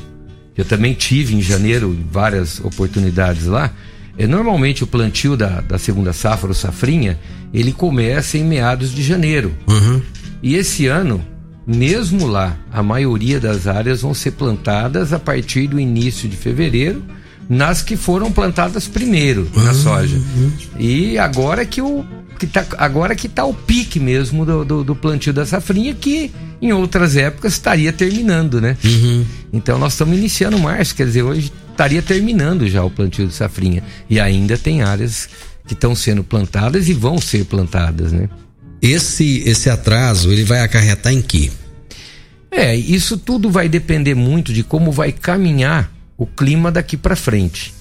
eu 0.56 0.64
também 0.64 0.94
tive 0.94 1.34
em 1.34 1.42
janeiro 1.42 1.96
várias 2.10 2.60
oportunidades 2.60 3.46
lá, 3.46 3.72
normalmente 4.18 4.84
o 4.84 4.86
plantio 4.86 5.36
da, 5.36 5.60
da 5.60 5.78
segunda 5.78 6.12
safra, 6.12 6.48
ou 6.48 6.54
safrinha, 6.54 7.18
ele 7.52 7.72
começa 7.72 8.38
em 8.38 8.44
meados 8.44 8.92
de 8.92 9.02
janeiro. 9.02 9.54
Uhum. 9.66 10.00
E 10.42 10.54
esse 10.54 10.86
ano, 10.86 11.24
mesmo 11.66 12.26
lá, 12.26 12.56
a 12.72 12.82
maioria 12.82 13.40
das 13.40 13.66
áreas 13.66 14.02
vão 14.02 14.14
ser 14.14 14.32
plantadas 14.32 15.12
a 15.12 15.18
partir 15.18 15.66
do 15.66 15.80
início 15.80 16.28
de 16.28 16.36
fevereiro, 16.36 17.02
nas 17.48 17.82
que 17.82 17.96
foram 17.96 18.32
plantadas 18.32 18.86
primeiro 18.86 19.48
na 19.54 19.74
soja. 19.74 20.16
E 20.78 21.18
agora 21.18 21.64
que 21.66 21.82
o 21.82 22.04
que 22.38 22.46
tá, 22.46 22.64
agora 22.78 23.14
que 23.14 23.28
tá 23.28 23.44
o 23.44 23.54
pique 23.54 24.00
mesmo 24.00 24.44
do, 24.44 24.64
do, 24.64 24.84
do 24.84 24.96
plantio 24.96 25.32
da 25.32 25.46
safrinha, 25.46 25.94
que 25.94 26.32
em 26.60 26.72
outras 26.72 27.16
épocas 27.16 27.52
estaria 27.52 27.92
terminando, 27.92 28.60
né? 28.60 28.76
Então 29.52 29.78
nós 29.78 29.92
estamos 29.92 30.16
iniciando 30.16 30.58
março, 30.58 30.94
quer 30.94 31.06
dizer, 31.06 31.22
hoje 31.22 31.52
estaria 31.74 32.00
terminando 32.00 32.66
já 32.68 32.82
o 32.82 32.90
plantio 32.90 33.26
de 33.26 33.34
safrinha. 33.34 33.82
E 34.08 34.18
ainda 34.18 34.56
tem 34.56 34.82
áreas 34.82 35.28
que 35.66 35.74
estão 35.74 35.94
sendo 35.94 36.24
plantadas 36.24 36.88
e 36.88 36.94
vão 36.94 37.18
ser 37.18 37.44
plantadas, 37.44 38.12
né? 38.12 38.28
Esse, 38.80 39.42
esse 39.46 39.70
atraso, 39.70 40.30
ele 40.30 40.44
vai 40.44 40.60
acarretar 40.60 41.12
em 41.12 41.22
quê? 41.22 41.50
É, 42.50 42.74
isso 42.76 43.16
tudo 43.16 43.50
vai 43.50 43.68
depender 43.68 44.14
muito 44.14 44.52
de 44.52 44.62
como 44.62 44.92
vai 44.92 45.10
caminhar 45.10 45.90
o 46.16 46.26
clima 46.26 46.70
daqui 46.70 46.96
para 46.96 47.16
frente. 47.16 47.74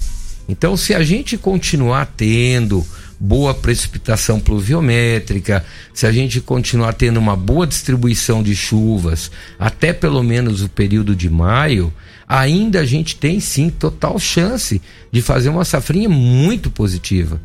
Então, 0.47 0.75
se 0.75 0.93
a 0.93 1.03
gente 1.03 1.37
continuar 1.37 2.05
tendo 2.17 2.85
boa 3.19 3.53
precipitação 3.53 4.39
pluviométrica, 4.39 5.63
se 5.93 6.05
a 6.05 6.11
gente 6.11 6.41
continuar 6.41 6.93
tendo 6.93 7.17
uma 7.17 7.35
boa 7.35 7.65
distribuição 7.65 8.43
de 8.43 8.55
chuvas, 8.55 9.31
até 9.57 9.93
pelo 9.93 10.23
menos 10.23 10.61
o 10.61 10.69
período 10.69 11.15
de 11.15 11.29
maio, 11.29 11.93
ainda 12.27 12.79
a 12.79 12.85
gente 12.85 13.15
tem 13.15 13.39
sim 13.39 13.69
total 13.69 14.17
chance 14.19 14.81
de 15.11 15.21
fazer 15.21 15.49
uma 15.49 15.65
safrinha 15.65 16.09
muito 16.09 16.69
positiva. 16.69 17.41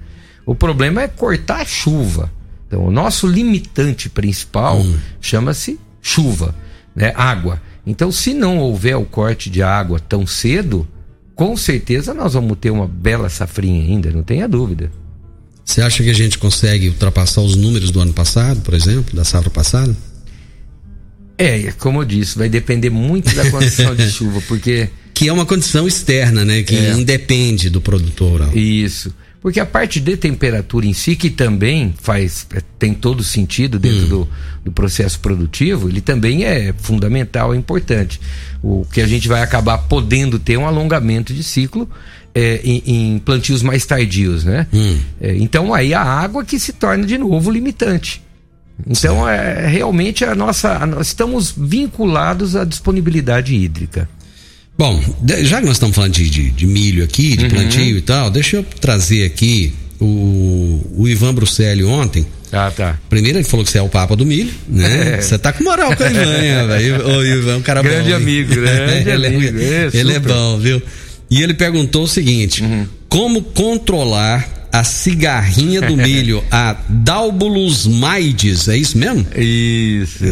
O 0.46 0.54
problema 0.54 1.02
é 1.02 1.08
cortar 1.08 1.60
a 1.60 1.64
chuva. 1.64 2.30
Então, 2.66 2.86
o 2.86 2.90
nosso 2.90 3.26
limitante 3.26 4.08
principal 4.08 4.84
chama-se 5.20 5.78
chuva, 6.02 6.54
né? 6.94 7.12
água. 7.14 7.60
Então, 7.86 8.12
se 8.12 8.34
não 8.34 8.58
houver 8.58 8.96
o 8.96 9.04
corte 9.04 9.48
de 9.48 9.62
água 9.62 9.98
tão 9.98 10.26
cedo, 10.26 10.86
com 11.34 11.56
certeza 11.56 12.12
nós 12.12 12.34
vamos 12.34 12.58
ter 12.58 12.70
uma 12.70 12.86
bela 12.86 13.28
safrinha 13.28 13.82
ainda, 13.82 14.10
não 14.10 14.22
tenha 14.22 14.48
dúvida. 14.48 14.90
Você 15.64 15.82
acha 15.82 16.02
que 16.02 16.10
a 16.10 16.14
gente 16.14 16.38
consegue 16.38 16.88
ultrapassar 16.88 17.42
os 17.42 17.54
números 17.54 17.90
do 17.90 18.00
ano 18.00 18.12
passado, 18.12 18.60
por 18.60 18.74
exemplo, 18.74 19.14
da 19.14 19.24
safra 19.24 19.50
passada? 19.50 19.94
É, 21.38 21.72
como 21.78 22.00
eu 22.00 22.04
disse, 22.04 22.36
vai 22.36 22.48
depender 22.48 22.90
muito 22.90 23.32
da 23.34 23.48
condição 23.50 23.94
de 23.94 24.08
chuva, 24.10 24.42
porque 24.48 24.88
Que 25.14 25.28
é 25.28 25.32
uma 25.32 25.46
condição 25.46 25.86
externa, 25.86 26.44
né? 26.44 26.62
Que 26.62 26.76
É. 26.76 26.92
independe 26.92 27.70
do 27.70 27.80
produtor. 27.80 28.30
rural. 28.40 28.56
Isso. 28.56 29.14
Porque 29.40 29.60
a 29.60 29.66
parte 29.66 30.00
de 30.00 30.16
temperatura 30.16 30.84
em 30.84 30.92
si, 30.92 31.14
que 31.14 31.30
também 31.30 31.94
faz, 32.02 32.44
é, 32.52 32.60
tem 32.76 32.92
todo 32.92 33.22
sentido 33.22 33.78
dentro 33.78 34.06
do, 34.08 34.28
do 34.64 34.72
processo 34.72 35.20
produtivo, 35.20 35.88
ele 35.88 36.00
também 36.00 36.44
é 36.44 36.74
fundamental, 36.76 37.54
é 37.54 37.56
importante. 37.56 38.20
O 38.60 38.84
que 38.92 39.00
a 39.00 39.06
gente 39.06 39.28
vai 39.28 39.40
acabar 39.40 39.78
podendo 39.78 40.40
ter 40.40 40.56
um 40.56 40.66
alongamento 40.66 41.32
de 41.32 41.44
ciclo 41.44 41.88
é, 42.34 42.60
em, 42.64 42.82
em 42.84 43.18
plantios 43.20 43.62
mais 43.62 43.86
tardios, 43.86 44.42
né? 44.44 44.66
É, 45.20 45.36
então 45.36 45.72
aí 45.72 45.94
a 45.94 46.02
água 46.02 46.44
que 46.44 46.58
se 46.58 46.72
torna 46.72 47.06
de 47.06 47.16
novo 47.16 47.48
limitante. 47.50 48.20
Então 48.86 49.28
é 49.28 49.66
realmente 49.66 50.24
a 50.24 50.34
nossa, 50.34 50.76
a 50.76 50.86
nós 50.86 51.08
estamos 51.08 51.52
vinculados 51.56 52.54
à 52.56 52.64
disponibilidade 52.64 53.54
hídrica. 53.54 54.08
Bom, 54.78 55.02
já 55.42 55.58
que 55.60 55.66
nós 55.66 55.74
estamos 55.76 55.96
falando 55.96 56.12
de, 56.12 56.30
de- 56.30 56.50
de 56.50 56.66
milho 56.66 57.02
aqui, 57.02 57.36
de 57.36 57.48
plantio 57.48 57.98
e 57.98 58.00
tal, 58.02 58.30
deixa 58.30 58.58
eu 58.58 58.62
trazer 58.80 59.24
aqui 59.26 59.74
o, 60.00 60.80
o 60.96 61.08
Ivan 61.08 61.34
Bruxelli 61.34 61.82
ontem. 61.82 62.24
Ah, 62.52 62.70
tá. 62.74 62.96
Primeiro 63.10 63.38
ele 63.38 63.44
falou 63.44 63.64
que 63.66 63.70
você 63.72 63.78
é 63.78 63.82
o 63.82 63.88
papa 63.88 64.14
do 64.16 64.24
milho, 64.24 64.50
né? 64.68 65.20
Você 65.20 65.36
tá 65.36 65.52
com 65.52 65.64
moral 65.64 65.94
com 65.96 66.02
o 66.04 66.06
Ivan, 66.06 66.66
velho? 66.68 67.08
O 67.18 67.24
Ivan 67.26 67.52
é 67.52 67.56
um 67.56 67.62
cara 67.62 67.82
Grande 67.82 68.10
bom. 68.10 68.16
amigo, 68.16 68.54
grande 68.54 69.10
ele, 69.10 69.26
amigo, 69.26 69.58
é, 69.58 69.90
ele 69.92 70.12
é 70.12 70.14
super. 70.14 70.30
Uhum. 70.30 70.36
bom, 70.52 70.58
viu? 70.58 70.82
E 71.28 71.42
ele 71.42 71.52
perguntou 71.54 72.04
o 72.04 72.08
seguinte: 72.08 72.64
como 73.08 73.42
controlar 73.42 74.48
a 74.78 74.84
cigarrinha 74.84 75.82
do 75.82 75.96
milho, 75.98 76.42
a 76.50 76.76
Dalbulus 76.88 77.86
maides, 77.86 78.68
é 78.68 78.76
isso 78.76 78.96
mesmo? 78.96 79.26
Isso. 79.36 80.24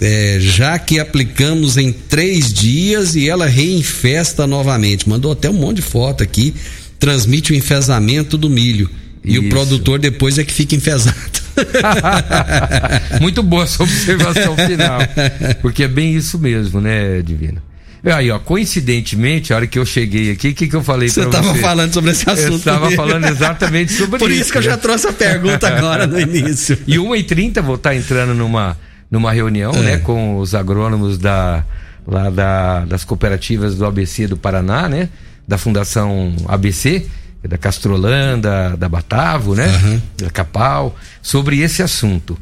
É, 0.00 0.36
já 0.40 0.78
que 0.78 1.00
aplicamos 1.00 1.78
em 1.78 1.90
três 1.90 2.52
dias 2.52 3.16
e 3.16 3.28
ela 3.28 3.46
reinfesta 3.46 4.46
novamente. 4.46 5.08
Mandou 5.08 5.32
até 5.32 5.48
um 5.48 5.54
monte 5.54 5.76
de 5.76 5.82
foto 5.82 6.22
aqui. 6.22 6.54
Transmite 6.98 7.52
o 7.52 7.54
enfesamento 7.54 8.36
do 8.36 8.50
milho. 8.50 8.90
E 9.24 9.38
o 9.38 9.48
produtor 9.48 9.98
depois 9.98 10.38
é 10.38 10.44
que 10.44 10.52
fica 10.52 10.74
enfesado. 10.74 11.16
Muito 13.22 13.42
boa 13.42 13.64
essa 13.64 13.82
observação 13.82 14.54
final. 14.54 15.00
Porque 15.62 15.84
é 15.84 15.88
bem 15.88 16.14
isso 16.14 16.38
mesmo, 16.38 16.78
né, 16.78 17.22
Divino? 17.22 17.62
Aí, 18.04 18.30
ó, 18.30 18.38
coincidentemente, 18.38 19.52
a 19.52 19.56
hora 19.56 19.66
que 19.66 19.78
eu 19.78 19.86
cheguei 19.86 20.30
aqui, 20.30 20.48
o 20.50 20.54
que, 20.54 20.68
que 20.68 20.76
eu 20.76 20.82
falei 20.84 21.08
Você 21.08 21.22
pra 21.22 21.30
você? 21.30 21.38
estava 21.38 21.58
falando 21.58 21.92
sobre 21.94 22.10
esse 22.10 22.28
assunto. 22.28 22.50
Eu 22.52 22.56
estava 22.56 22.90
falando 22.90 23.24
exatamente 23.26 23.92
sobre 23.96 24.18
Por 24.18 24.30
isso. 24.30 24.42
isso 24.42 24.52
que 24.52 24.58
eu 24.58 24.62
já 24.62 24.72
né? 24.72 24.76
trouxe 24.76 25.06
a 25.06 25.12
pergunta 25.12 25.66
agora 25.68 26.06
no 26.06 26.20
início. 26.20 26.78
E 26.86 26.96
1h30 26.96 27.62
vou 27.62 27.76
estar 27.76 27.94
entrando 27.94 28.34
numa, 28.34 28.76
numa 29.10 29.32
reunião, 29.32 29.72
É. 29.72 29.80
né, 29.80 29.98
com 29.98 30.36
os 30.38 30.54
agrônomos 30.54 31.16
da, 31.16 31.64
lá 32.06 32.28
da, 32.28 32.84
das 32.84 33.04
cooperativas 33.04 33.74
do 33.74 33.86
ABC 33.86 34.26
do 34.26 34.36
Paraná, 34.36 34.86
né? 34.88 35.08
Da 35.48 35.56
Fundação 35.56 36.34
ABC, 36.46 37.06
da 37.42 37.56
Castrolanda, 37.56 38.76
da 38.76 38.88
Batavo, 38.88 39.54
né? 39.54 39.66
Aham. 39.66 40.02
Da 40.18 40.30
Capal, 40.30 40.94
sobre 41.22 41.60
esse 41.60 41.82
assunto. 41.82 42.36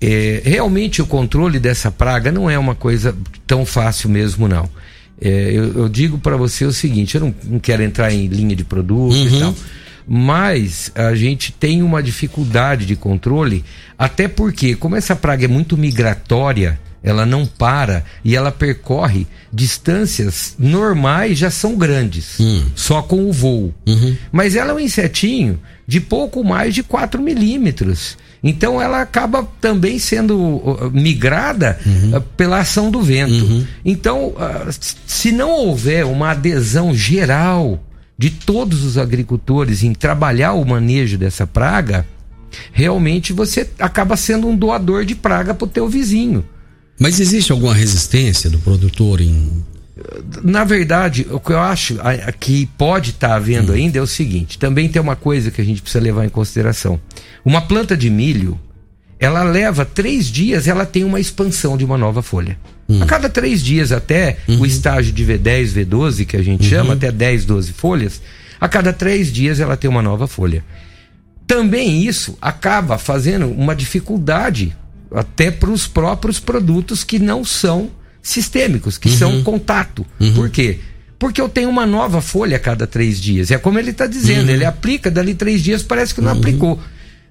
É, 0.00 0.40
realmente 0.44 1.00
o 1.02 1.06
controle 1.06 1.58
dessa 1.58 1.90
praga 1.90 2.32
não 2.32 2.48
é 2.50 2.58
uma 2.58 2.74
coisa 2.74 3.14
tão 3.46 3.64
fácil 3.66 4.08
mesmo, 4.10 4.48
não. 4.48 4.68
É, 5.24 5.52
eu, 5.52 5.72
eu 5.74 5.88
digo 5.88 6.18
para 6.18 6.36
você 6.36 6.64
o 6.64 6.72
seguinte: 6.72 7.14
eu 7.14 7.20
não, 7.20 7.34
não 7.44 7.58
quero 7.60 7.82
entrar 7.82 8.12
em 8.12 8.26
linha 8.26 8.56
de 8.56 8.64
produto 8.64 9.14
e 9.16 9.38
tal, 9.38 9.54
mas 10.06 10.90
a 10.96 11.14
gente 11.14 11.52
tem 11.52 11.82
uma 11.82 12.02
dificuldade 12.02 12.84
de 12.84 12.96
controle, 12.96 13.64
até 13.96 14.26
porque, 14.26 14.74
como 14.74 14.96
essa 14.96 15.14
praga 15.14 15.44
é 15.44 15.48
muito 15.48 15.76
migratória, 15.78 16.80
ela 17.04 17.24
não 17.24 17.46
para 17.46 18.04
e 18.24 18.34
ela 18.36 18.50
percorre 18.52 19.26
distâncias 19.52 20.54
normais 20.58 21.38
já 21.38 21.50
são 21.50 21.76
grandes, 21.76 22.38
só 22.74 23.02
com 23.02 23.28
o 23.28 23.32
voo. 23.32 23.72
Mas 24.30 24.56
ela 24.56 24.72
é 24.72 24.74
um 24.74 24.80
insetinho 24.80 25.60
de 25.86 26.00
pouco 26.00 26.42
mais 26.44 26.74
de 26.74 26.82
4 26.82 27.20
milímetros. 27.22 28.16
Então 28.42 28.82
ela 28.82 29.00
acaba 29.00 29.46
também 29.60 29.98
sendo 29.98 30.36
uh, 30.36 30.90
migrada 30.92 31.78
uh, 31.86 32.20
pela 32.36 32.58
ação 32.58 32.90
do 32.90 33.00
vento. 33.00 33.66
Então, 33.84 34.28
uh, 34.28 34.94
se 35.06 35.30
não 35.30 35.50
houver 35.50 36.04
uma 36.04 36.30
adesão 36.30 36.92
geral 36.92 37.80
de 38.18 38.30
todos 38.30 38.82
os 38.84 38.98
agricultores 38.98 39.82
em 39.82 39.92
trabalhar 39.92 40.54
o 40.54 40.64
manejo 40.64 41.16
dessa 41.16 41.46
praga, 41.46 42.06
realmente 42.72 43.32
você 43.32 43.68
acaba 43.78 44.16
sendo 44.16 44.48
um 44.48 44.56
doador 44.56 45.04
de 45.04 45.14
praga 45.14 45.54
para 45.54 45.64
o 45.64 45.68
teu 45.68 45.88
vizinho. 45.88 46.44
Mas 46.98 47.18
existe 47.20 47.52
alguma 47.52 47.74
resistência 47.74 48.50
do 48.50 48.58
produtor 48.58 49.20
em. 49.20 49.64
Na 50.42 50.64
verdade, 50.64 51.26
o 51.30 51.38
que 51.38 51.52
eu 51.52 51.58
acho 51.60 51.98
que 52.40 52.66
pode 52.78 53.10
estar 53.10 53.34
havendo 53.34 53.72
ainda 53.72 53.98
é 53.98 54.02
o 54.02 54.06
seguinte: 54.06 54.58
também 54.58 54.88
tem 54.88 55.00
uma 55.00 55.16
coisa 55.16 55.50
que 55.50 55.60
a 55.60 55.64
gente 55.64 55.82
precisa 55.82 56.02
levar 56.02 56.24
em 56.24 56.28
consideração. 56.28 57.00
Uma 57.44 57.60
planta 57.62 57.96
de 57.96 58.10
milho, 58.10 58.58
ela 59.18 59.42
leva 59.42 59.84
três 59.84 60.26
dias, 60.26 60.66
ela 60.66 60.84
tem 60.84 61.04
uma 61.04 61.20
expansão 61.20 61.76
de 61.76 61.84
uma 61.84 61.96
nova 61.96 62.22
folha. 62.22 62.58
A 63.00 63.06
cada 63.06 63.28
três 63.28 63.62
dias, 63.62 63.90
até 63.90 64.38
o 64.48 64.66
estágio 64.66 65.12
de 65.12 65.24
V10, 65.24 65.86
V12, 65.86 66.26
que 66.26 66.36
a 66.36 66.42
gente 66.42 66.64
chama, 66.64 66.92
até 66.94 67.10
10, 67.10 67.46
12 67.46 67.72
folhas, 67.72 68.20
a 68.60 68.68
cada 68.68 68.92
três 68.92 69.32
dias 69.32 69.60
ela 69.60 69.76
tem 69.76 69.88
uma 69.88 70.02
nova 70.02 70.26
folha. 70.26 70.64
Também 71.46 72.04
isso 72.04 72.36
acaba 72.40 72.98
fazendo 72.98 73.46
uma 73.46 73.74
dificuldade 73.74 74.76
até 75.14 75.50
para 75.50 75.70
os 75.70 75.86
próprios 75.86 76.38
produtos 76.38 77.04
que 77.04 77.18
não 77.18 77.44
são 77.44 77.90
sistêmicos, 78.22 78.96
que 78.96 79.10
são 79.10 79.42
contato. 79.42 80.06
Por 80.34 80.48
quê? 80.48 80.78
Porque 81.18 81.40
eu 81.40 81.48
tenho 81.48 81.68
uma 81.68 81.84
nova 81.86 82.20
folha 82.20 82.56
a 82.56 82.60
cada 82.60 82.86
três 82.86 83.20
dias. 83.20 83.50
É 83.50 83.58
como 83.58 83.78
ele 83.78 83.90
está 83.90 84.06
dizendo, 84.06 84.50
ele 84.50 84.64
aplica, 84.64 85.10
dali 85.10 85.34
três 85.34 85.62
dias 85.62 85.82
parece 85.82 86.14
que 86.14 86.20
não 86.20 86.32
aplicou. 86.32 86.80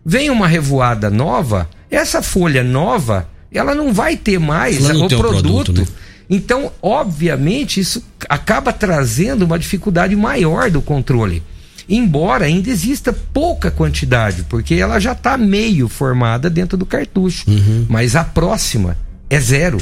Vem 0.06 0.30
uma 0.30 0.48
revoada 0.48 1.10
nova, 1.10 1.70
essa 1.90 2.22
folha 2.22 2.64
nova, 2.64 3.30
ela 3.52 3.76
não 3.76 3.94
vai 3.94 4.18
ter 4.18 4.40
mais 4.40 4.80
o 4.90 5.08
produto. 5.08 5.74
produto, 5.74 5.82
né? 5.82 5.88
Então, 6.30 6.72
obviamente, 6.82 7.80
isso 7.82 8.02
acaba 8.30 8.72
trazendo 8.72 9.44
uma 9.44 9.60
dificuldade 9.60 10.16
maior 10.16 10.72
do 10.72 10.82
controle. 10.82 11.44
Embora 11.90 12.46
ainda 12.46 12.70
exista 12.70 13.12
pouca 13.12 13.70
quantidade, 13.70 14.46
porque 14.48 14.76
ela 14.76 14.98
já 14.98 15.12
está 15.12 15.38
meio 15.38 15.90
formada 15.90 16.50
dentro 16.50 16.78
do 16.78 16.86
cartucho. 16.86 17.44
Mas 17.90 18.16
a 18.16 18.24
próxima 18.24 18.96
é 19.30 19.40
zero. 19.42 19.78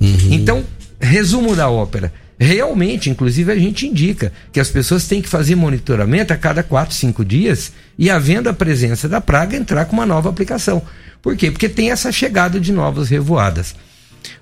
Então, 0.00 0.64
resumo 1.00 1.54
da 1.54 1.68
ópera: 1.68 2.12
Realmente, 2.42 3.10
inclusive, 3.10 3.52
a 3.52 3.54
gente 3.54 3.86
indica 3.86 4.32
que 4.50 4.58
as 4.58 4.70
pessoas 4.70 5.06
têm 5.06 5.20
que 5.20 5.28
fazer 5.28 5.54
monitoramento 5.54 6.32
a 6.32 6.38
cada 6.38 6.62
4, 6.62 6.94
5 6.94 7.22
dias 7.22 7.70
e, 7.98 8.08
havendo 8.08 8.48
a 8.48 8.54
presença 8.54 9.06
da 9.06 9.20
praga, 9.20 9.54
entrar 9.54 9.84
com 9.84 9.92
uma 9.92 10.06
nova 10.06 10.30
aplicação. 10.30 10.80
Por 11.20 11.36
quê? 11.36 11.50
Porque 11.50 11.68
tem 11.68 11.90
essa 11.90 12.10
chegada 12.10 12.58
de 12.58 12.72
novas 12.72 13.10
revoadas. 13.10 13.74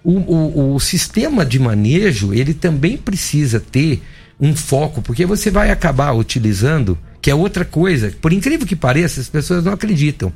O, 0.04 0.12
o, 0.12 0.74
o 0.76 0.80
sistema 0.80 1.44
de 1.44 1.58
manejo, 1.58 2.32
ele 2.32 2.54
também 2.54 2.96
precisa 2.96 3.58
ter 3.58 4.00
um 4.40 4.54
foco, 4.54 5.02
porque 5.02 5.26
você 5.26 5.50
vai 5.50 5.72
acabar 5.72 6.12
utilizando, 6.12 6.96
que 7.20 7.32
é 7.32 7.34
outra 7.34 7.64
coisa, 7.64 8.14
por 8.20 8.32
incrível 8.32 8.64
que 8.64 8.76
pareça, 8.76 9.20
as 9.20 9.28
pessoas 9.28 9.64
não 9.64 9.72
acreditam. 9.72 10.32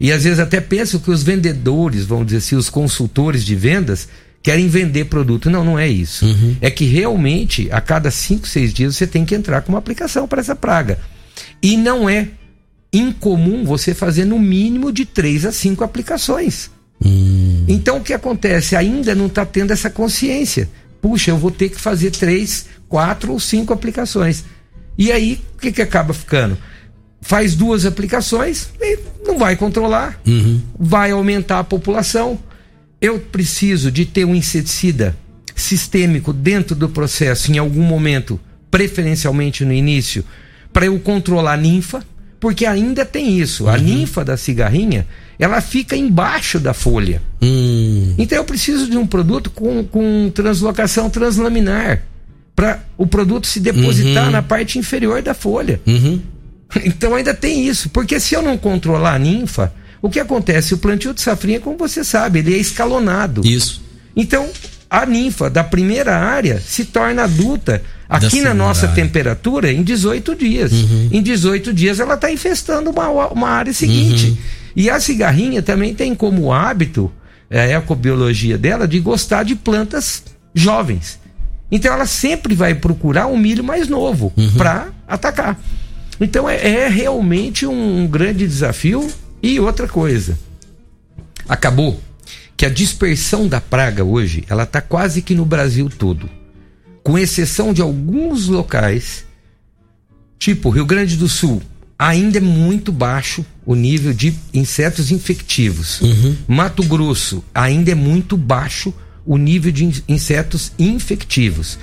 E 0.00 0.10
às 0.10 0.24
vezes 0.24 0.40
até 0.40 0.62
pensam 0.62 0.98
que 0.98 1.10
os 1.10 1.22
vendedores, 1.22 2.06
vamos 2.06 2.24
dizer 2.24 2.38
assim, 2.38 2.56
os 2.56 2.70
consultores 2.70 3.44
de 3.44 3.54
vendas, 3.54 4.08
querem 4.42 4.68
vender 4.68 5.06
produto. 5.06 5.50
Não, 5.50 5.64
não 5.64 5.78
é 5.78 5.88
isso. 5.88 6.24
Uhum. 6.26 6.56
É 6.60 6.70
que 6.70 6.84
realmente, 6.84 7.68
a 7.70 7.80
cada 7.80 8.10
5, 8.10 8.46
6 8.46 8.74
dias, 8.74 8.96
você 8.96 9.06
tem 9.06 9.24
que 9.24 9.34
entrar 9.34 9.62
com 9.62 9.72
uma 9.72 9.78
aplicação 9.78 10.26
para 10.26 10.40
essa 10.40 10.56
praga. 10.56 10.98
E 11.62 11.76
não 11.76 12.08
é 12.08 12.28
incomum 12.92 13.64
você 13.64 13.94
fazer 13.94 14.24
no 14.24 14.38
mínimo 14.38 14.92
de 14.92 15.04
3 15.04 15.46
a 15.46 15.52
5 15.52 15.84
aplicações. 15.84 16.70
Então 17.66 17.98
o 17.98 18.02
que 18.02 18.12
acontece? 18.12 18.76
Ainda 18.76 19.14
não 19.14 19.26
está 19.26 19.46
tendo 19.46 19.72
essa 19.72 19.88
consciência. 19.88 20.68
Puxa, 21.00 21.30
eu 21.30 21.38
vou 21.38 21.50
ter 21.50 21.70
que 21.70 21.80
fazer 21.80 22.10
três, 22.10 22.66
quatro 22.88 23.32
ou 23.32 23.40
cinco 23.40 23.72
aplicações. 23.72 24.44
E 24.98 25.10
aí, 25.10 25.40
o 25.56 25.60
que, 25.60 25.72
que 25.72 25.80
acaba 25.80 26.12
ficando? 26.12 26.58
Faz 27.22 27.54
duas 27.54 27.86
aplicações 27.86 28.68
e 28.78 28.98
não 29.24 29.38
vai 29.38 29.56
controlar, 29.56 30.20
vai 30.78 31.10
aumentar 31.10 31.60
a 31.60 31.64
população. 31.64 32.38
Eu 33.00 33.18
preciso 33.18 33.90
de 33.90 34.04
ter 34.04 34.24
um 34.24 34.34
inseticida 34.34 35.16
sistêmico 35.54 36.32
dentro 36.32 36.74
do 36.74 36.88
processo 36.88 37.50
em 37.52 37.58
algum 37.58 37.82
momento, 37.82 38.38
preferencialmente 38.70 39.64
no 39.64 39.72
início, 39.72 40.24
para 40.72 40.86
eu 40.86 40.98
controlar 40.98 41.54
a 41.54 41.56
ninfa, 41.56 42.04
porque 42.38 42.64
ainda 42.64 43.04
tem 43.04 43.38
isso. 43.38 43.68
A 43.68 43.76
ninfa 43.76 44.24
da 44.24 44.36
cigarrinha, 44.36 45.06
ela 45.38 45.60
fica 45.60 45.96
embaixo 45.96 46.58
da 46.58 46.72
folha. 46.72 47.22
Hum. 47.42 48.14
Então 48.18 48.38
eu 48.38 48.44
preciso 48.44 48.88
de 48.88 48.96
um 48.96 49.06
produto 49.06 49.50
com, 49.50 49.84
com 49.84 50.30
translocação 50.34 51.10
translaminar 51.10 52.02
para 52.54 52.82
o 52.96 53.06
produto 53.06 53.46
se 53.46 53.60
depositar 53.60 54.30
na 54.30 54.42
parte 54.42 54.78
inferior 54.78 55.22
da 55.22 55.34
folha. 55.34 55.80
Uhum. 55.86 56.20
Então 56.84 57.16
ainda 57.16 57.34
tem 57.34 57.66
isso, 57.66 57.90
porque 57.90 58.20
se 58.20 58.32
eu 58.32 58.42
não 58.42 58.56
controlar 58.56 59.14
a 59.14 59.18
ninfa, 59.18 59.74
o 60.02 60.08
que 60.08 60.20
acontece? 60.20 60.74
O 60.74 60.78
plantio 60.78 61.12
de 61.12 61.20
safrinha, 61.20 61.60
como 61.60 61.76
você 61.76 62.02
sabe, 62.02 62.38
ele 62.38 62.54
é 62.54 62.58
escalonado. 62.58 63.42
Isso. 63.44 63.82
Então, 64.16 64.48
a 64.88 65.06
ninfa 65.06 65.48
da 65.48 65.62
primeira 65.62 66.16
área 66.16 66.60
se 66.60 66.84
torna 66.84 67.24
adulta 67.24 67.82
aqui 68.08 68.40
na 68.40 68.52
nossa 68.52 68.88
área. 68.88 68.94
temperatura 68.96 69.72
em 69.72 69.84
18 69.84 70.34
dias. 70.34 70.72
Em 71.12 71.22
18 71.22 71.72
dias 71.72 72.00
ela 72.00 72.14
está 72.14 72.30
infestando 72.30 72.90
uma, 72.90 73.08
uma 73.28 73.48
área 73.48 73.72
seguinte. 73.72 74.36
E 74.74 74.90
a 74.90 74.98
cigarrinha 74.98 75.62
também 75.62 75.94
tem 75.94 76.14
como 76.14 76.52
hábito, 76.52 77.10
é, 77.48 77.60
a 77.60 77.78
ecobiologia 77.78 78.58
dela, 78.58 78.86
de 78.88 78.98
gostar 78.98 79.44
de 79.44 79.54
plantas 79.54 80.24
jovens. 80.54 81.20
Então 81.70 81.92
ela 81.92 82.06
sempre 82.06 82.54
vai 82.54 82.74
procurar 82.74 83.28
um 83.28 83.36
milho 83.36 83.62
mais 83.62 83.88
novo 83.88 84.32
para 84.56 84.88
atacar. 85.06 85.56
Então 86.20 86.48
é, 86.50 86.84
é 86.84 86.88
realmente 86.88 87.64
um 87.64 88.06
grande 88.08 88.46
desafio. 88.46 89.08
E 89.42 89.58
outra 89.60 89.88
coisa, 89.88 90.38
acabou 91.48 92.00
que 92.56 92.66
a 92.66 92.70
dispersão 92.70 93.48
da 93.48 93.60
praga 93.60 94.04
hoje, 94.04 94.44
ela 94.48 94.64
está 94.64 94.80
quase 94.80 95.22
que 95.22 95.34
no 95.34 95.44
Brasil 95.44 95.88
todo. 95.88 96.28
Com 97.02 97.18
exceção 97.18 97.72
de 97.72 97.80
alguns 97.80 98.48
locais, 98.48 99.24
tipo 100.38 100.68
Rio 100.70 100.84
Grande 100.84 101.16
do 101.16 101.28
Sul, 101.28 101.62
ainda 101.98 102.38
é 102.38 102.40
muito 102.40 102.92
baixo 102.92 103.44
o 103.64 103.74
nível 103.74 104.12
de 104.12 104.34
insetos 104.52 105.10
infectivos. 105.10 106.00
Mato 106.46 106.82
Grosso, 106.84 107.42
ainda 107.54 107.90
é 107.92 107.94
muito 107.94 108.36
baixo 108.36 108.92
o 109.24 109.36
nível 109.38 109.72
de 109.72 109.84
in- 109.86 110.02
insetos 110.08 110.72
infectivos. 110.78 111.78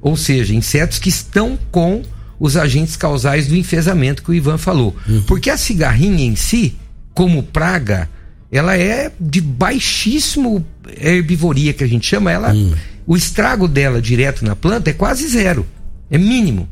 Ou 0.00 0.16
seja, 0.16 0.54
insetos 0.54 0.98
que 0.98 1.08
estão 1.08 1.58
com 1.70 2.02
os 2.38 2.56
agentes 2.56 2.96
causais 2.96 3.48
do 3.48 3.56
enfesamento 3.56 4.22
que 4.22 4.30
o 4.30 4.34
Ivan 4.34 4.58
falou. 4.58 4.94
Porque 5.26 5.50
a 5.50 5.56
cigarrinha 5.56 6.24
em 6.24 6.36
si, 6.36 6.76
como 7.14 7.42
praga, 7.42 8.08
ela 8.50 8.76
é 8.76 9.12
de 9.20 9.40
baixíssimo 9.40 10.64
herbivoria 10.96 11.72
que 11.72 11.84
a 11.84 11.88
gente 11.88 12.06
chama 12.06 12.30
ela. 12.30 12.54
O 13.06 13.16
estrago 13.16 13.66
dela 13.66 14.00
direto 14.00 14.44
na 14.44 14.54
planta 14.54 14.90
é 14.90 14.92
quase 14.92 15.26
zero, 15.28 15.66
é 16.10 16.18
mínimo. 16.18 16.68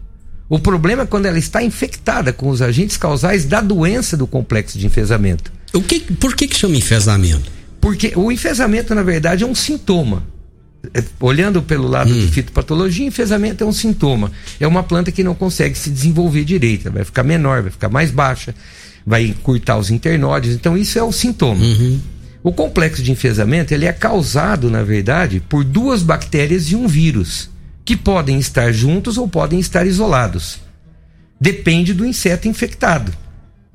O 0.49 0.59
problema 0.59 1.03
é 1.03 1.07
quando 1.07 1.27
ela 1.27 1.39
está 1.39 1.63
infectada 1.63 2.33
com 2.33 2.49
os 2.49 2.63
agentes 2.63 2.97
causais 2.97 3.45
da 3.45 3.61
doença 3.61 4.17
do 4.17 4.27
complexo 4.27 4.79
de 4.79 4.87
enfesamento. 4.87 5.53
O 5.73 5.83
que, 5.83 6.01
por 6.01 6.37
que, 6.37 6.47
que 6.47 6.57
chama 6.57 6.77
enfesamento? 6.77 7.51
Porque 7.81 8.13
o 8.15 8.31
enfesamento, 8.31 8.95
na 8.95 9.03
verdade, 9.03 9.45
é 9.45 9.47
um 9.47 9.55
sintoma. 9.55 10.23
É, 10.95 11.03
Olhando 11.19 11.61
pelo 11.63 11.89
lado 11.89 12.13
de 12.13 12.29
fitopatologia, 12.29 13.07
enfesamento 13.07 13.65
é 13.65 13.67
um 13.67 13.73
sintoma. 13.73 14.31
É 14.61 14.67
uma 14.67 14.85
planta 14.85 15.11
que 15.11 15.25
não 15.25 15.35
consegue 15.35 15.77
se 15.77 15.91
desenvolver 15.91 16.45
direito. 16.45 16.87
Ela 16.87 16.97
vai 16.97 17.05
ficar 17.05 17.25
menor, 17.25 17.63
vai 17.63 17.71
ficar 17.71 17.89
mais 17.89 18.11
baixa, 18.11 18.55
vai 19.07 19.25
encurtar 19.25 19.79
os 19.79 19.91
internódios. 19.91 20.55
Então, 20.55 20.77
isso 20.77 20.99
é 20.99 21.03
o 21.03 21.13
sintoma. 21.13 21.65
O 22.43 22.53
complexo 22.53 23.03
de 23.03 23.13
enfesamento 23.13 23.73
ele 23.73 23.87
é 23.87 23.93
causado, 23.93 24.71
na 24.71 24.83
verdade, 24.83 25.41
por 25.49 25.63
duas 25.63 26.03
bactérias 26.03 26.67
e 26.67 26.77
um 26.77 26.87
vírus, 26.89 27.49
que 27.85 27.97
podem 27.97 28.39
estar 28.39 28.73
juntos 28.73 29.17
ou 29.17 29.29
podem 29.29 29.61
estar 29.61 29.87
isolados. 29.87 30.59
Depende 31.41 31.95
do 31.95 32.05
inseto 32.05 32.49
infectado. 32.49 33.13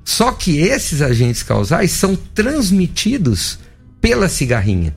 Só 0.04 0.32
que 0.32 0.58
esses 0.58 1.02
agentes 1.02 1.44
causais 1.44 1.92
são 1.92 2.16
transmitidos 2.16 3.60
pela 4.02 4.28
cigarrinha. 4.28 4.96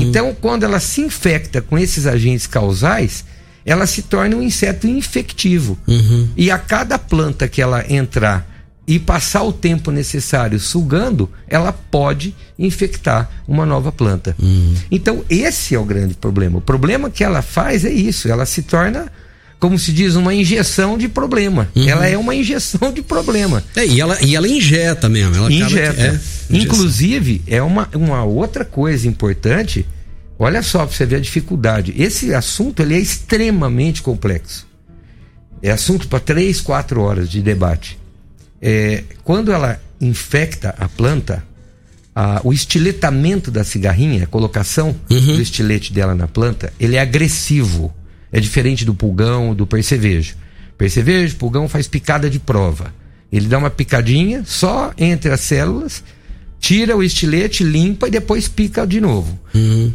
Então, 0.00 0.36
quando 0.40 0.62
ela 0.62 0.78
se 0.78 1.00
infecta 1.00 1.60
com 1.60 1.76
esses 1.76 2.06
agentes 2.06 2.46
causais, 2.46 3.24
ela 3.66 3.86
se 3.86 4.02
torna 4.02 4.36
um 4.36 4.42
inseto 4.42 4.86
infectivo. 4.86 5.76
E 6.36 6.50
a 6.50 6.58
cada 6.58 6.98
planta 6.98 7.48
que 7.48 7.60
ela 7.60 7.84
entrar 7.90 8.53
e 8.86 8.98
passar 8.98 9.42
o 9.42 9.52
tempo 9.52 9.90
necessário 9.90 10.60
sugando, 10.60 11.30
ela 11.48 11.72
pode 11.72 12.34
infectar 12.58 13.30
uma 13.48 13.64
nova 13.64 13.90
planta. 13.90 14.36
Então, 14.90 15.24
esse 15.28 15.74
é 15.74 15.78
o 15.78 15.84
grande 15.84 16.14
problema. 16.14 16.58
O 16.58 16.60
problema 16.60 17.08
que 17.10 17.24
ela 17.24 17.40
faz 17.40 17.84
é 17.84 17.90
isso: 17.90 18.28
ela 18.28 18.44
se 18.44 18.62
torna, 18.62 19.10
como 19.58 19.78
se 19.78 19.90
diz, 19.92 20.14
uma 20.14 20.34
injeção 20.34 20.98
de 20.98 21.08
problema. 21.08 21.68
Ela 21.74 22.06
é 22.06 22.18
uma 22.18 22.34
injeção 22.34 22.92
de 22.92 23.00
problema. 23.02 23.64
É, 23.74 23.86
e, 23.86 24.00
ela, 24.00 24.18
e 24.22 24.36
ela 24.36 24.46
injeta 24.46 25.08
mesmo. 25.08 25.36
Ela 25.36 25.50
Injeta. 25.52 26.02
é. 26.02 26.56
Inclusive, 26.56 27.42
é 27.46 27.62
uma, 27.62 27.88
uma 27.94 28.22
outra 28.22 28.64
coisa 28.64 29.08
importante. 29.08 29.86
Olha 30.38 30.62
só 30.62 30.84
para 30.84 30.94
você 30.94 31.06
ver 31.06 31.16
a 31.16 31.20
dificuldade. 31.20 31.94
Esse 31.96 32.34
assunto 32.34 32.82
ele 32.82 32.94
é 32.94 32.98
extremamente 32.98 34.02
complexo. 34.02 34.66
É 35.62 35.70
assunto 35.70 36.06
para 36.06 36.20
três, 36.20 36.60
quatro 36.60 37.00
horas 37.00 37.30
de 37.30 37.40
debate. 37.40 37.98
É, 38.66 39.04
quando 39.22 39.52
ela 39.52 39.78
infecta 40.00 40.74
a 40.78 40.88
planta, 40.88 41.44
a- 42.16 42.40
o 42.42 42.50
estiletamento 42.52 43.50
da 43.50 43.62
cigarrinha, 43.62 44.24
a 44.24 44.26
colocação 44.26 44.96
do 45.36 45.42
estilete 45.42 45.92
dela 45.92 46.14
na 46.14 46.26
planta, 46.26 46.72
ele 46.80 46.96
é 46.96 47.00
agressivo. 47.00 47.92
É 48.32 48.40
diferente 48.40 48.84
do 48.84 48.94
pulgão, 48.94 49.54
do 49.54 49.66
percevejo. 49.66 50.34
Percevejo, 50.78 51.36
pulgão 51.36 51.68
faz 51.68 51.86
picada 51.86 52.28
de 52.30 52.38
prova. 52.38 52.92
Ele 53.30 53.46
dá 53.46 53.58
uma 53.58 53.70
picadinha 53.70 54.42
só 54.46 54.92
entre 54.96 55.30
as 55.30 55.40
células, 55.40 56.02
tira 56.58 56.96
o 56.96 57.02
estilete, 57.02 57.62
limpa 57.62 58.08
e 58.08 58.10
depois 58.10 58.48
pica 58.48 58.86
de 58.86 58.98
novo. 59.00 59.38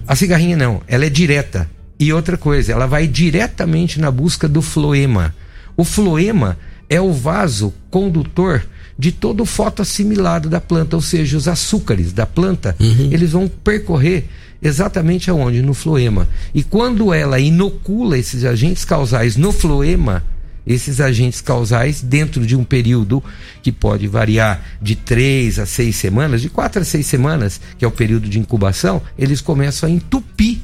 A 0.08 0.15
cigarrinha 0.15 0.55
não, 0.55 0.82
ela 0.88 1.05
é 1.05 1.10
direta. 1.10 1.69
E 1.99 2.13
outra 2.13 2.38
coisa, 2.38 2.71
ela 2.71 2.86
vai 2.86 3.08
diretamente 3.08 3.99
na 3.99 4.10
busca 4.12 4.47
do 4.47 4.62
floema. 4.62 5.36
O 5.75 5.84
floema 5.84 6.58
é 6.89 6.99
o 6.99 7.13
vaso 7.13 7.73
condutor 7.91 8.65
de 8.97 9.12
todo 9.12 9.43
o 9.43 9.45
fotoassimilado 9.45 10.49
da 10.49 10.60
planta, 10.60 10.95
ou 10.95 11.02
seja, 11.02 11.38
os 11.38 11.47
açúcares 11.47 12.12
da 12.12 12.25
planta, 12.25 12.75
eles 13.12 13.32
vão 13.32 13.47
percorrer 13.47 14.28
exatamente 14.62 15.30
aonde? 15.30 15.62
No 15.62 15.73
floema. 15.73 16.28
E 16.54 16.63
quando 16.63 17.13
ela 17.13 17.39
inocula 17.39 18.17
esses 18.17 18.43
agentes 18.43 18.84
causais 18.84 19.38
no 19.38 19.54
floema, 19.54 20.21
esses 20.67 20.99
agentes 20.99 21.39
causais, 21.41 22.02
dentro 22.02 22.45
de 22.45 22.56
um 22.56 22.63
período 22.63 23.23
que 23.63 23.71
pode 23.71 24.08
variar 24.08 24.63
de 24.82 24.95
três 24.95 25.58
a 25.58 25.65
seis 25.65 25.95
semanas, 25.95 26.41
de 26.41 26.49
quatro 26.49 26.82
a 26.82 26.86
seis 26.86 27.06
semanas, 27.06 27.62
que 27.78 27.86
é 27.86 27.88
o 27.88 27.91
período 27.91 28.28
de 28.28 28.38
incubação, 28.38 29.02
eles 29.17 29.39
começam 29.41 29.88
a 29.88 29.91
entupir 29.91 30.60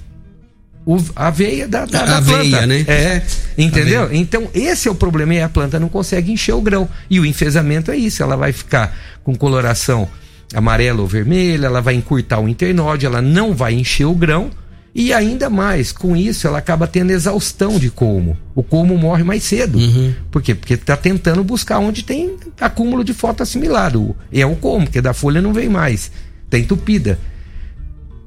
o- 0.85 0.97
a 1.15 1.29
veia 1.29 1.67
da, 1.67 1.85
da, 1.85 2.01
A 2.01 2.05
da 2.05 2.19
veia, 2.19 2.49
planta. 2.49 2.67
né? 2.67 2.85
É, 2.87 3.21
entendeu? 3.57 4.03
A 4.03 4.05
veia. 4.07 4.19
Então, 4.19 4.47
esse 4.53 4.87
é 4.87 4.91
o 4.91 4.95
problema 4.95 5.33
e 5.33 5.41
a 5.41 5.49
planta 5.49 5.79
não 5.79 5.89
consegue 5.89 6.31
encher 6.31 6.53
o 6.53 6.61
grão. 6.61 6.87
E 7.09 7.19
o 7.19 7.25
enfesamento 7.25 7.89
é 7.91 7.97
isso, 7.97 8.21
ela 8.21 8.35
vai 8.37 8.51
ficar 8.51 8.95
com 9.23 9.35
coloração 9.35 10.07
amarela 10.53 11.01
ou 11.01 11.07
vermelha, 11.07 11.65
ela 11.65 11.81
vai 11.81 11.95
encurtar 11.95 12.39
o 12.39 12.47
internódio, 12.47 13.07
ela 13.07 13.21
não 13.21 13.53
vai 13.53 13.73
encher 13.73 14.05
o 14.05 14.13
grão 14.13 14.51
E 14.97 15.11
ainda 15.11 15.49
mais, 15.49 15.91
com 15.91 16.15
isso, 16.15 16.47
ela 16.47 16.59
acaba 16.59 16.87
tendo 16.87 17.11
exaustão 17.11 17.77
de 17.77 17.89
colmo. 17.89 18.37
O 18.55 18.63
colmo 18.63 18.97
morre 18.97 19.25
mais 19.25 19.43
cedo. 19.43 19.77
Uhum. 19.77 20.13
Por 20.31 20.41
quê? 20.41 20.55
Porque 20.55 20.75
está 20.75 20.95
tentando 20.95 21.43
buscar 21.43 21.79
onde 21.79 22.01
tem 22.01 22.37
acúmulo 22.61 23.03
de 23.03 23.13
foto 23.13 23.43
assimilado. 23.43 24.15
É 24.31 24.45
o 24.45 24.55
colmo, 24.55 24.85
porque 24.85 25.01
da 25.01 25.13
folha 25.13 25.41
não 25.41 25.51
vem 25.51 25.67
mais. 25.67 26.09
Está 26.45 26.57
entupida. 26.57 27.19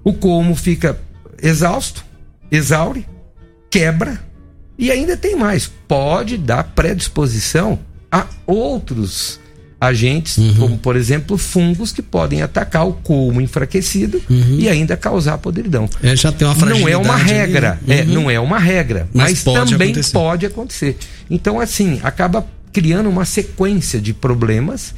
O 0.05 0.13
colmo 0.13 0.55
fica 0.55 0.99
exausto, 1.43 2.05
exaure, 2.51 3.07
quebra 3.71 4.19
e 4.79 4.91
ainda 4.91 5.17
tem 5.17 5.37
mais. 5.37 5.71
Pode 5.89 6.37
dar 6.37 6.63
predisposição 6.65 7.79
a 8.11 8.27
outros 8.47 9.39
agentes, 9.81 10.37
como 10.59 10.77
por 10.77 10.97
exemplo 10.97 11.39
fungos 11.39 11.93
que 11.93 12.03
podem 12.03 12.43
atacar 12.43 12.85
o 12.87 12.95
colmo 12.95 13.41
enfraquecido 13.41 14.21
e 14.29 14.69
ainda 14.69 14.97
causar 14.97 15.39
podridão. 15.39 15.89
É, 16.03 16.17
já 16.17 16.33
tem 16.33 16.49
uma 16.49 16.67
Não 16.67 16.89
é 16.89 16.97
uma 16.97 17.17
regra, 17.17 17.79
é, 17.87 18.01
Uhum. 18.03 18.07
não 18.09 18.31
é 18.31 18.41
uma 18.41 18.59
regra, 18.59 19.09
Mas 19.15 19.31
mas, 19.33 19.45
pode 19.45 19.71
também 19.73 19.91
acontecer. 19.93 20.13
pode 20.13 20.47
acontecer. 20.47 20.97
Então 21.31 21.61
assim, 21.61 22.01
acaba 22.03 22.45
criando 22.73 23.09
uma 23.09 23.25
sequência 23.25 24.01
de 24.01 24.13
problemas 24.13 24.93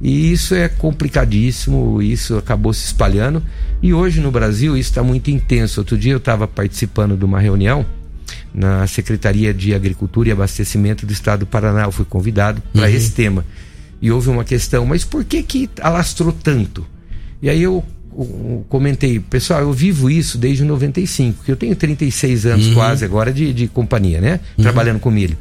e 0.00 0.32
isso 0.32 0.54
é 0.54 0.68
complicadíssimo, 0.68 2.02
isso 2.02 2.36
acabou 2.36 2.72
se 2.72 2.86
espalhando 2.86 3.42
e 3.82 3.94
hoje 3.94 4.20
no 4.20 4.30
Brasil 4.30 4.76
isso 4.76 4.90
está 4.90 5.02
muito 5.02 5.30
intenso. 5.30 5.80
Outro 5.80 5.96
dia 5.96 6.12
eu 6.12 6.18
estava 6.18 6.46
participando 6.48 7.16
de 7.16 7.24
uma 7.24 7.40
reunião 7.40 7.86
na 8.52 8.86
Secretaria 8.86 9.52
de 9.52 9.74
Agricultura 9.74 10.28
e 10.28 10.32
Abastecimento 10.32 11.04
do 11.06 11.12
Estado 11.12 11.40
do 11.40 11.46
Paraná. 11.46 11.84
Eu 11.84 11.92
fui 11.92 12.04
convidado 12.04 12.62
para 12.72 12.90
esse 12.90 13.12
tema. 13.12 13.44
E 14.00 14.10
houve 14.10 14.28
uma 14.28 14.44
questão, 14.44 14.84
mas 14.84 15.04
por 15.04 15.24
que 15.24 15.42
que 15.42 15.70
alastrou 15.80 16.32
tanto? 16.32 16.86
E 17.40 17.48
aí 17.48 17.62
eu, 17.62 17.82
eu 18.16 18.64
comentei, 18.68 19.18
pessoal, 19.18 19.60
eu 19.60 19.72
vivo 19.72 20.10
isso 20.10 20.36
desde 20.36 20.64
95, 20.64 21.44
que 21.44 21.50
eu 21.50 21.56
tenho 21.56 21.74
36 21.74 22.46
anos 22.46 22.68
quase 22.74 23.04
agora 23.04 23.32
de, 23.32 23.52
de 23.52 23.66
companhia, 23.68 24.20
né? 24.20 24.40
Trabalhando 24.56 25.00
com 25.00 25.10
milho. 25.10 25.36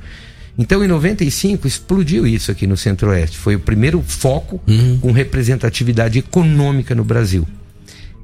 Então, 0.58 0.84
em 0.84 0.88
95, 0.88 1.68
explodiu 1.68 2.28
isso 2.28 2.52
aqui 2.52 2.68
no 2.68 2.78
Centro-Oeste. 2.78 3.38
Foi 3.38 3.56
o 3.56 3.60
primeiro 3.60 4.02
foco 4.06 4.62
com 5.02 5.12
representatividade 5.12 6.20
econômica 6.20 6.94
no 6.94 7.04
Brasil. 7.04 7.48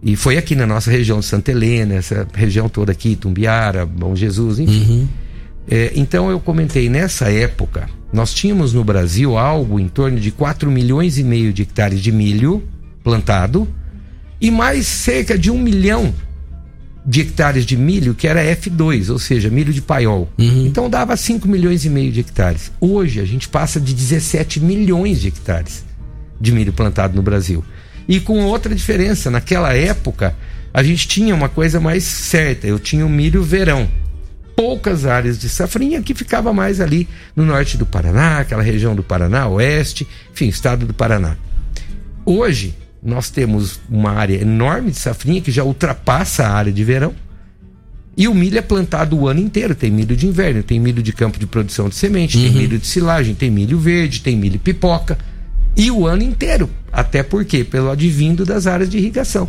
E 0.01 0.15
foi 0.15 0.37
aqui 0.37 0.55
na 0.55 0.65
nossa 0.65 0.89
região 0.91 1.19
de 1.19 1.25
Santa 1.25 1.51
Helena, 1.51 1.95
essa 1.95 2.27
região 2.33 2.69
toda 2.69 2.91
aqui, 2.91 3.15
Tumbiara, 3.15 3.85
Bom 3.85 4.15
Jesus, 4.15 4.59
enfim. 4.59 5.09
É, 5.69 5.91
então 5.95 6.29
eu 6.29 6.39
comentei, 6.39 6.89
nessa 6.89 7.31
época, 7.31 7.89
nós 8.13 8.33
tínhamos 8.33 8.73
no 8.73 8.83
Brasil 8.83 9.37
algo 9.37 9.79
em 9.79 9.87
torno 9.87 10.19
de 10.19 10.31
4 10.31 10.71
milhões 10.71 11.17
e 11.17 11.23
meio 11.23 11.51
de 11.51 11.63
hectares 11.63 11.99
de 12.01 12.11
milho 12.11 12.63
plantado 13.03 13.67
e 14.39 14.49
mais 14.49 14.87
cerca 14.87 15.37
de 15.37 15.51
um 15.51 15.59
milhão 15.59 16.13
de 17.09 17.21
hectares 17.21 17.65
de 17.65 17.75
milho 17.75 18.13
que 18.13 18.27
era 18.27 18.43
F2, 18.55 19.09
ou 19.09 19.17
seja, 19.17 19.49
milho 19.49 19.73
de 19.73 19.81
paiol. 19.81 20.29
Então 20.67 20.87
dava 20.87 21.17
5 21.17 21.47
milhões 21.47 21.83
e 21.83 21.89
meio 21.89 22.11
de 22.11 22.19
hectares. 22.19 22.71
Hoje 22.79 23.19
a 23.19 23.25
gente 23.25 23.49
passa 23.49 23.81
de 23.81 23.95
17 23.95 24.59
milhões 24.59 25.19
de 25.19 25.29
hectares 25.29 25.83
de 26.39 26.51
milho 26.51 26.71
plantado 26.71 27.15
no 27.15 27.23
Brasil. 27.23 27.65
E 28.07 28.19
com 28.19 28.45
outra 28.45 28.75
diferença, 28.75 29.31
naquela 29.31 29.73
época 29.73 30.35
a 30.71 30.83
gente 30.83 31.07
tinha 31.07 31.33
uma 31.33 31.49
coisa 31.49 31.79
mais 31.79 32.03
certa, 32.03 32.67
eu 32.67 32.77
tinha 32.77 33.03
o 33.03 33.09
milho 33.09 33.41
verão. 33.41 33.89
Poucas 34.55 35.07
áreas 35.07 35.39
de 35.39 35.49
safrinha 35.49 36.03
que 36.03 36.13
ficava 36.13 36.53
mais 36.53 36.79
ali 36.79 37.09
no 37.35 37.43
norte 37.43 37.75
do 37.75 37.87
Paraná, 37.87 38.37
aquela 38.37 38.61
região 38.61 38.93
do 38.93 39.01
Paraná, 39.01 39.47
oeste, 39.47 40.07
enfim, 40.31 40.47
estado 40.47 40.85
do 40.85 40.93
Paraná. 40.93 41.35
Hoje, 42.23 42.75
nós 43.01 43.29
temos 43.29 43.79
uma 43.89 44.11
área 44.11 44.41
enorme 44.41 44.91
de 44.91 44.97
safrinha 44.97 45.41
que 45.41 45.51
já 45.51 45.63
ultrapassa 45.63 46.43
a 46.43 46.51
área 46.51 46.71
de 46.71 46.83
verão. 46.83 47.13
E 48.15 48.27
o 48.27 48.35
milho 48.35 48.57
é 48.57 48.61
plantado 48.61 49.17
o 49.17 49.27
ano 49.27 49.39
inteiro. 49.39 49.73
Tem 49.73 49.89
milho 49.89 50.15
de 50.15 50.27
inverno, 50.27 50.61
tem 50.61 50.79
milho 50.79 51.01
de 51.01 51.13
campo 51.13 51.39
de 51.39 51.47
produção 51.47 51.87
de 51.87 51.95
semente, 51.95 52.37
tem 52.37 52.51
milho 52.51 52.77
de 52.77 52.85
silagem, 52.85 53.33
tem 53.33 53.49
milho 53.49 53.79
verde, 53.79 54.21
tem 54.21 54.35
milho 54.35 54.59
pipoca. 54.59 55.17
E 55.77 55.89
o 55.89 56.05
ano 56.05 56.23
inteiro. 56.23 56.69
Até 56.91 57.23
porque? 57.23 57.63
Pelo 57.63 57.89
advindo 57.89 58.45
das 58.45 58.67
áreas 58.67 58.89
de 58.89 58.97
irrigação. 58.97 59.47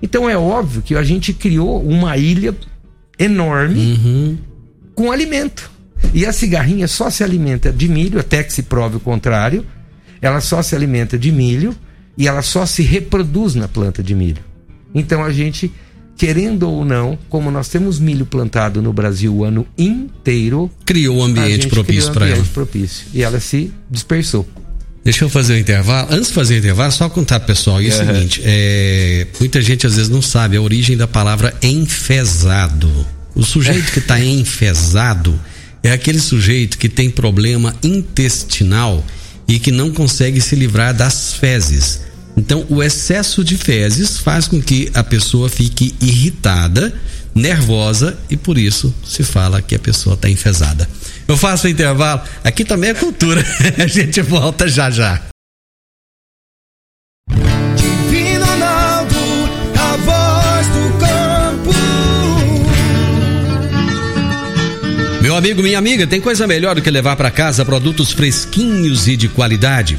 Então 0.00 0.30
é 0.30 0.38
óbvio 0.38 0.80
que 0.80 0.94
a 0.94 1.02
gente 1.02 1.34
criou 1.34 1.82
uma 1.82 2.16
ilha 2.16 2.56
enorme 3.18 4.38
com 4.94 5.12
alimento. 5.12 5.70
E 6.14 6.24
a 6.24 6.32
cigarrinha 6.32 6.88
só 6.88 7.10
se 7.10 7.22
alimenta 7.22 7.70
de 7.70 7.88
milho, 7.88 8.18
até 8.18 8.42
que 8.42 8.52
se 8.52 8.62
prove 8.62 8.96
o 8.96 9.00
contrário. 9.00 9.66
Ela 10.22 10.40
só 10.40 10.62
se 10.62 10.74
alimenta 10.74 11.18
de 11.18 11.30
milho 11.30 11.76
e 12.18 12.26
ela 12.26 12.42
só 12.42 12.66
se 12.66 12.82
reproduz 12.82 13.54
na 13.54 13.68
planta 13.68 14.02
de 14.02 14.12
milho. 14.14 14.42
Então 14.92 15.22
a 15.22 15.32
gente, 15.32 15.70
querendo 16.16 16.68
ou 16.68 16.84
não, 16.84 17.16
como 17.28 17.48
nós 17.48 17.68
temos 17.68 18.00
milho 18.00 18.26
plantado 18.26 18.82
no 18.82 18.92
Brasil 18.92 19.32
o 19.32 19.44
ano 19.44 19.64
inteiro, 19.78 20.68
Criou 20.84 21.18
um 21.18 21.22
a 21.22 21.26
ambiente 21.26 21.62
gente 21.62 21.68
propício 21.68 22.00
criou 22.00 22.10
um 22.10 22.14
para 22.14 22.26
ela. 22.26 22.34
ambiente 22.34 22.52
propício. 22.52 23.06
E 23.14 23.22
ela 23.22 23.38
se 23.38 23.72
dispersou. 23.88 24.46
Deixa 25.04 25.24
eu 25.24 25.30
fazer 25.30 25.54
o 25.54 25.58
intervalo. 25.58 26.08
Antes 26.10 26.28
de 26.28 26.34
fazer 26.34 26.56
o 26.56 26.58
intervalo, 26.58 26.92
só 26.92 27.08
contar 27.08 27.40
pessoal. 27.40 27.80
E 27.80 27.86
é 27.86 27.88
o 27.88 27.92
seguinte: 27.92 28.42
é, 28.44 29.26
muita 29.38 29.62
gente 29.62 29.86
às 29.86 29.94
vezes 29.94 30.10
não 30.10 30.20
sabe 30.20 30.56
a 30.56 30.60
origem 30.60 30.96
da 30.96 31.06
palavra 31.06 31.54
enfesado. 31.62 32.90
O 33.34 33.44
sujeito 33.44 33.92
que 33.92 34.00
está 34.00 34.20
enfesado 34.20 35.38
é 35.82 35.92
aquele 35.92 36.18
sujeito 36.18 36.76
que 36.76 36.88
tem 36.88 37.08
problema 37.08 37.74
intestinal 37.82 39.04
e 39.46 39.58
que 39.58 39.70
não 39.70 39.92
consegue 39.92 40.40
se 40.40 40.56
livrar 40.56 40.92
das 40.92 41.32
fezes. 41.34 42.07
Então, 42.38 42.64
o 42.68 42.80
excesso 42.80 43.42
de 43.42 43.58
fezes 43.58 44.18
faz 44.18 44.46
com 44.46 44.62
que 44.62 44.88
a 44.94 45.02
pessoa 45.02 45.48
fique 45.48 45.92
irritada, 46.00 46.94
nervosa 47.34 48.16
e 48.30 48.36
por 48.36 48.56
isso 48.56 48.94
se 49.04 49.24
fala 49.24 49.60
que 49.60 49.74
a 49.74 49.78
pessoa 49.78 50.14
está 50.14 50.30
enfesada. 50.30 50.88
Eu 51.26 51.36
faço 51.36 51.66
o 51.66 51.70
intervalo. 51.70 52.22
Aqui 52.44 52.64
também 52.64 52.90
é 52.90 52.94
cultura. 52.94 53.44
A 53.76 53.88
gente 53.88 54.22
volta 54.22 54.68
já 54.68 54.88
já. 54.88 55.20
Divino 57.76 58.46
Ronaldo, 58.46 59.16
a 59.76 59.96
voz 59.96 60.68
do 60.68 60.98
campo. 61.00 61.74
Meu 65.20 65.34
amigo, 65.34 65.60
minha 65.60 65.78
amiga, 65.78 66.06
tem 66.06 66.20
coisa 66.20 66.46
melhor 66.46 66.76
do 66.76 66.82
que 66.82 66.90
levar 66.90 67.16
para 67.16 67.32
casa 67.32 67.64
produtos 67.64 68.12
fresquinhos 68.12 69.08
e 69.08 69.16
de 69.16 69.28
qualidade. 69.28 69.98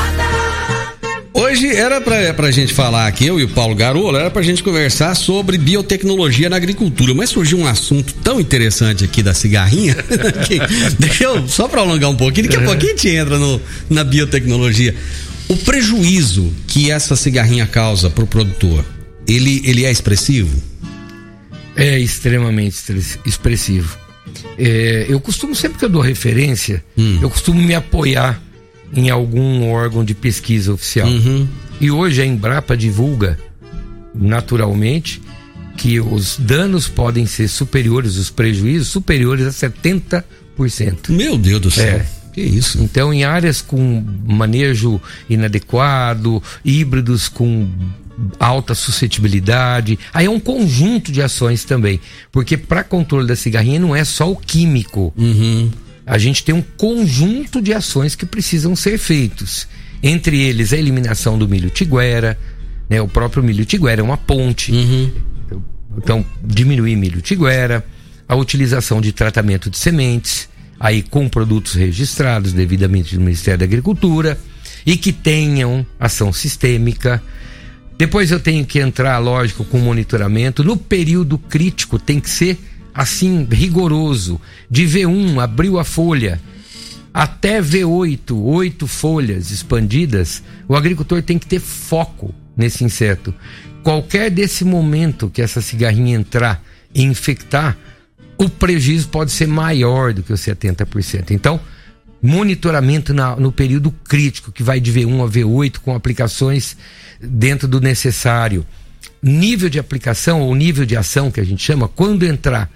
Hoje 1.41 1.75
era 1.75 1.99
pra, 1.99 2.35
pra 2.35 2.51
gente 2.51 2.71
falar 2.71 3.07
aqui, 3.07 3.25
eu 3.25 3.39
e 3.39 3.43
o 3.43 3.49
Paulo 3.49 3.73
Garolo, 3.73 4.15
era 4.15 4.29
pra 4.29 4.43
gente 4.43 4.61
conversar 4.61 5.15
sobre 5.15 5.57
biotecnologia 5.57 6.47
na 6.47 6.55
agricultura, 6.55 7.15
mas 7.15 7.31
surgiu 7.31 7.57
um 7.57 7.65
assunto 7.65 8.13
tão 8.23 8.39
interessante 8.39 9.03
aqui 9.03 9.23
da 9.23 9.33
cigarrinha, 9.33 9.95
que, 10.45 10.59
deixa 10.99 11.23
eu, 11.23 11.47
só 11.47 11.67
pra 11.67 11.81
alongar 11.81 12.11
um 12.11 12.15
pouquinho, 12.15 12.47
daqui 12.47 12.63
a 12.63 12.65
pouquinho 12.67 12.93
a 12.93 12.95
gente 12.95 13.09
entra 13.09 13.39
no, 13.39 13.59
na 13.89 14.03
biotecnologia. 14.03 14.95
O 15.47 15.57
prejuízo 15.57 16.53
que 16.67 16.91
essa 16.91 17.15
cigarrinha 17.15 17.65
causa 17.65 18.07
pro 18.07 18.27
produtor, 18.27 18.85
ele, 19.27 19.63
ele 19.65 19.83
é 19.83 19.89
expressivo? 19.89 20.61
É 21.75 21.97
extremamente 21.97 22.77
expressivo. 23.25 23.97
É, 24.59 25.07
eu 25.09 25.19
costumo, 25.19 25.55
sempre 25.55 25.79
que 25.79 25.85
eu 25.85 25.89
dou 25.89 26.03
referência, 26.03 26.83
eu 27.19 27.31
costumo 27.31 27.59
me 27.59 27.73
apoiar 27.73 28.39
em 28.93 29.09
algum 29.09 29.69
órgão 29.69 30.03
de 30.03 30.13
pesquisa 30.13 30.73
oficial. 30.73 31.07
E 31.79 31.89
hoje 31.89 32.21
a 32.21 32.25
Embrapa 32.25 32.75
divulga, 32.75 33.37
naturalmente, 34.13 35.21
que 35.77 35.99
os 35.99 36.37
danos 36.37 36.87
podem 36.87 37.25
ser 37.25 37.47
superiores, 37.47 38.17
os 38.17 38.29
prejuízos 38.29 38.89
superiores 38.89 39.47
a 39.47 39.69
70%. 39.69 40.23
Meu 41.09 41.37
Deus 41.37 41.61
do 41.61 41.71
céu. 41.71 41.97
É. 41.97 42.21
Que 42.33 42.41
isso? 42.41 42.81
Então, 42.81 43.13
em 43.13 43.23
áreas 43.23 43.61
com 43.61 44.03
manejo 44.25 45.01
inadequado, 45.29 46.41
híbridos 46.63 47.27
com 47.27 47.67
alta 48.39 48.73
suscetibilidade, 48.73 49.97
aí 50.13 50.27
é 50.27 50.29
um 50.29 50.39
conjunto 50.39 51.11
de 51.11 51.21
ações 51.21 51.65
também, 51.65 51.99
porque 52.31 52.55
para 52.55 52.83
controle 52.83 53.27
da 53.27 53.35
cigarrinha 53.35 53.79
não 53.79 53.95
é 53.95 54.05
só 54.05 54.31
o 54.31 54.35
químico. 54.35 55.13
A 56.05 56.17
gente 56.17 56.43
tem 56.43 56.53
um 56.53 56.61
conjunto 56.61 57.61
de 57.61 57.73
ações 57.73 58.15
que 58.15 58.25
precisam 58.25 58.75
ser 58.75 58.97
feitos. 58.97 59.67
Entre 60.01 60.41
eles 60.41 60.73
a 60.73 60.77
eliminação 60.77 61.37
do 61.37 61.47
milho 61.47 61.69
tiguera, 61.69 62.37
né? 62.89 63.01
O 63.01 63.07
próprio 63.07 63.43
milho 63.43 63.65
tiguera 63.65 64.01
é 64.01 64.03
uma 64.03 64.17
ponte. 64.17 64.71
Então, 65.97 66.25
diminuir 66.43 66.95
milho 66.95 67.21
tiguera, 67.21 67.85
a 68.27 68.35
utilização 68.35 68.99
de 69.01 69.11
tratamento 69.11 69.69
de 69.69 69.77
sementes, 69.77 70.49
aí 70.79 71.03
com 71.03 71.29
produtos 71.29 71.73
registrados 71.73 72.53
devidamente 72.53 73.15
no 73.15 73.21
Ministério 73.21 73.59
da 73.59 73.65
Agricultura, 73.65 74.39
e 74.85 74.97
que 74.97 75.13
tenham 75.13 75.85
ação 75.99 76.33
sistêmica. 76.33 77.21
Depois 77.97 78.31
eu 78.31 78.39
tenho 78.39 78.65
que 78.65 78.79
entrar, 78.79 79.19
lógico, 79.19 79.63
com 79.63 79.77
monitoramento. 79.77 80.63
No 80.63 80.75
período 80.75 81.37
crítico 81.37 81.99
tem 81.99 82.19
que 82.19 82.29
ser 82.29 82.57
assim, 82.93 83.47
rigoroso. 83.49 84.39
De 84.69 84.83
V1, 84.83 85.41
abriu 85.41 85.79
a 85.79 85.83
folha, 85.83 86.41
até 87.13 87.61
V8, 87.61 88.33
oito 88.33 88.87
folhas 88.87 89.51
expandidas, 89.51 90.41
o 90.67 90.75
agricultor 90.75 91.21
tem 91.21 91.37
que 91.37 91.45
ter 91.45 91.59
foco 91.59 92.33
nesse 92.55 92.83
inseto. 92.83 93.33
Qualquer 93.83 94.29
desse 94.29 94.63
momento 94.63 95.29
que 95.29 95.41
essa 95.41 95.61
cigarrinha 95.61 96.15
entrar 96.15 96.63
e 96.93 97.03
infectar, 97.03 97.77
o 98.37 98.49
prejuízo 98.49 99.09
pode 99.09 99.31
ser 99.31 99.47
maior 99.47 100.13
do 100.13 100.23
que 100.23 100.31
os 100.31 100.39
70%. 100.39 101.31
Então, 101.31 101.59
monitoramento 102.21 103.13
na, 103.13 103.35
no 103.35 103.51
período 103.51 103.91
crítico, 103.91 104.51
que 104.51 104.63
vai 104.63 104.79
de 104.79 104.91
V1 104.91 105.25
a 105.25 105.29
V8, 105.29 105.79
com 105.79 105.95
aplicações 105.95 106.77
dentro 107.19 107.67
do 107.67 107.81
necessário. 107.81 108.65
Nível 109.21 109.69
de 109.69 109.79
aplicação 109.79 110.41
ou 110.41 110.55
nível 110.55 110.85
de 110.85 110.95
ação 110.95 111.29
que 111.29 111.39
a 111.39 111.43
gente 111.43 111.63
chama, 111.63 111.87
quando 111.87 112.23
entrar, 112.23 112.69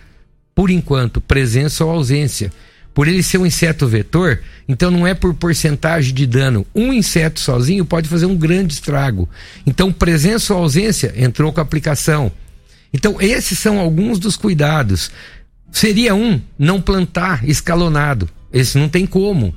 por 0.55 0.71
enquanto, 0.71 1.19
presença 1.19 1.83
ou 1.83 1.91
ausência. 1.91 2.51
Por 2.93 3.09
ele 3.09 3.21
ser 3.21 3.37
um 3.39 3.45
inseto 3.45 3.85
vetor, 3.85 4.41
então 4.69 4.89
não 4.89 5.05
é 5.05 5.13
por 5.13 5.33
porcentagem 5.33 6.13
de 6.13 6.25
dano. 6.25 6.65
Um 6.73 6.93
inseto 6.93 7.41
sozinho 7.41 7.83
pode 7.83 8.07
fazer 8.07 8.25
um 8.25 8.37
grande 8.37 8.73
estrago. 8.73 9.27
Então, 9.67 9.91
presença 9.91 10.53
ou 10.53 10.61
ausência 10.61 11.13
entrou 11.17 11.51
com 11.51 11.59
a 11.59 11.63
aplicação. 11.63 12.31
Então, 12.93 13.19
esses 13.19 13.59
são 13.59 13.79
alguns 13.79 14.17
dos 14.17 14.37
cuidados. 14.37 15.11
Seria 15.73 16.15
um 16.15 16.39
não 16.57 16.79
plantar 16.79 17.43
escalonado. 17.43 18.29
Esse 18.53 18.77
não 18.77 18.87
tem 18.87 19.05
como. 19.05 19.53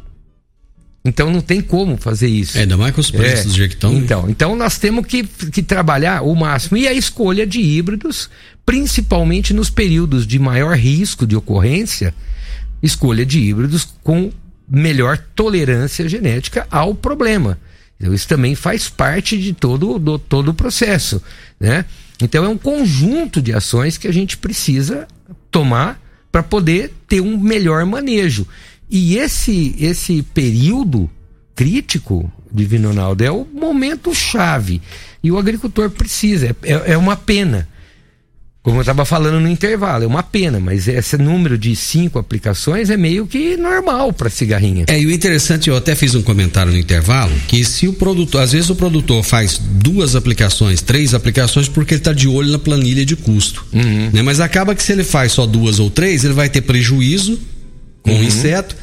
Então 1.08 1.30
não 1.30 1.40
tem 1.40 1.60
como 1.60 1.96
fazer 1.96 2.28
isso. 2.28 2.56
É, 2.58 2.60
ainda 2.62 2.76
mais 2.76 2.94
com 2.94 3.00
os 3.00 3.10
preços 3.10 3.46
É. 3.46 3.48
do 3.48 3.54
jeito 3.54 3.70
que 3.70 3.76
estão. 3.76 3.94
Então, 3.94 4.26
então 4.28 4.54
nós 4.56 4.78
temos 4.78 5.06
que, 5.06 5.24
que 5.24 5.62
trabalhar 5.62 6.22
o 6.22 6.34
máximo. 6.34 6.76
E 6.76 6.86
a 6.86 6.92
escolha 6.92 7.46
de 7.46 7.60
híbridos, 7.60 8.28
principalmente 8.64 9.54
nos 9.54 9.70
períodos 9.70 10.26
de 10.26 10.38
maior 10.38 10.76
risco 10.76 11.26
de 11.26 11.34
ocorrência, 11.34 12.14
escolha 12.82 13.24
de 13.24 13.38
híbridos 13.40 13.88
com 14.04 14.30
melhor 14.68 15.18
tolerância 15.34 16.08
genética 16.08 16.66
ao 16.70 16.94
problema. 16.94 17.58
Então, 17.98 18.14
isso 18.14 18.28
também 18.28 18.54
faz 18.54 18.88
parte 18.88 19.36
de 19.38 19.52
todo, 19.52 19.98
do, 19.98 20.18
todo 20.18 20.50
o 20.50 20.54
processo. 20.54 21.20
Né? 21.58 21.84
Então 22.20 22.44
é 22.44 22.48
um 22.48 22.58
conjunto 22.58 23.40
de 23.40 23.52
ações 23.52 23.96
que 23.96 24.06
a 24.06 24.12
gente 24.12 24.36
precisa 24.36 25.08
tomar 25.50 26.00
para 26.30 26.42
poder 26.42 26.92
ter 27.08 27.20
um 27.20 27.38
melhor 27.38 27.84
manejo. 27.86 28.46
E 28.90 29.16
esse, 29.16 29.74
esse 29.78 30.22
período 30.22 31.10
crítico, 31.54 32.30
Divino 32.52 32.88
Ronaldo, 32.88 33.24
é 33.24 33.30
o 33.30 33.44
momento 33.44 34.14
chave. 34.14 34.80
E 35.22 35.30
o 35.30 35.38
agricultor 35.38 35.90
precisa, 35.90 36.46
é, 36.46 36.72
é, 36.72 36.92
é 36.92 36.96
uma 36.96 37.16
pena. 37.16 37.68
Como 38.62 38.78
eu 38.78 38.82
estava 38.82 39.04
falando 39.04 39.40
no 39.40 39.48
intervalo, 39.48 40.04
é 40.04 40.06
uma 40.06 40.22
pena, 40.22 40.60
mas 40.60 40.88
esse 40.88 41.16
número 41.16 41.56
de 41.56 41.74
cinco 41.74 42.18
aplicações 42.18 42.90
é 42.90 42.96
meio 42.96 43.26
que 43.26 43.56
normal 43.56 44.12
para 44.12 44.28
cigarrinha. 44.28 44.84
É, 44.88 45.00
e 45.00 45.06
o 45.06 45.10
interessante, 45.10 45.70
eu 45.70 45.76
até 45.76 45.94
fiz 45.94 46.14
um 46.14 46.22
comentário 46.22 46.70
no 46.70 46.78
intervalo, 46.78 47.32
que 47.46 47.64
se 47.64 47.88
o 47.88 47.92
produtor, 47.92 48.42
às 48.42 48.52
vezes 48.52 48.68
o 48.68 48.76
produtor 48.76 49.22
faz 49.22 49.58
duas 49.58 50.14
aplicações, 50.14 50.82
três 50.82 51.14
aplicações, 51.14 51.66
porque 51.66 51.94
ele 51.94 52.00
está 52.00 52.12
de 52.12 52.28
olho 52.28 52.52
na 52.52 52.58
planilha 52.58 53.06
de 53.06 53.16
custo. 53.16 53.64
Né? 53.72 54.22
Mas 54.22 54.38
acaba 54.38 54.74
que 54.74 54.82
se 54.82 54.92
ele 54.92 55.04
faz 55.04 55.32
só 55.32 55.46
duas 55.46 55.78
ou 55.78 55.88
três, 55.88 56.24
ele 56.24 56.34
vai 56.34 56.48
ter 56.48 56.60
prejuízo 56.60 57.38
com 58.08 58.20
o 58.20 58.24
inseto. 58.24 58.76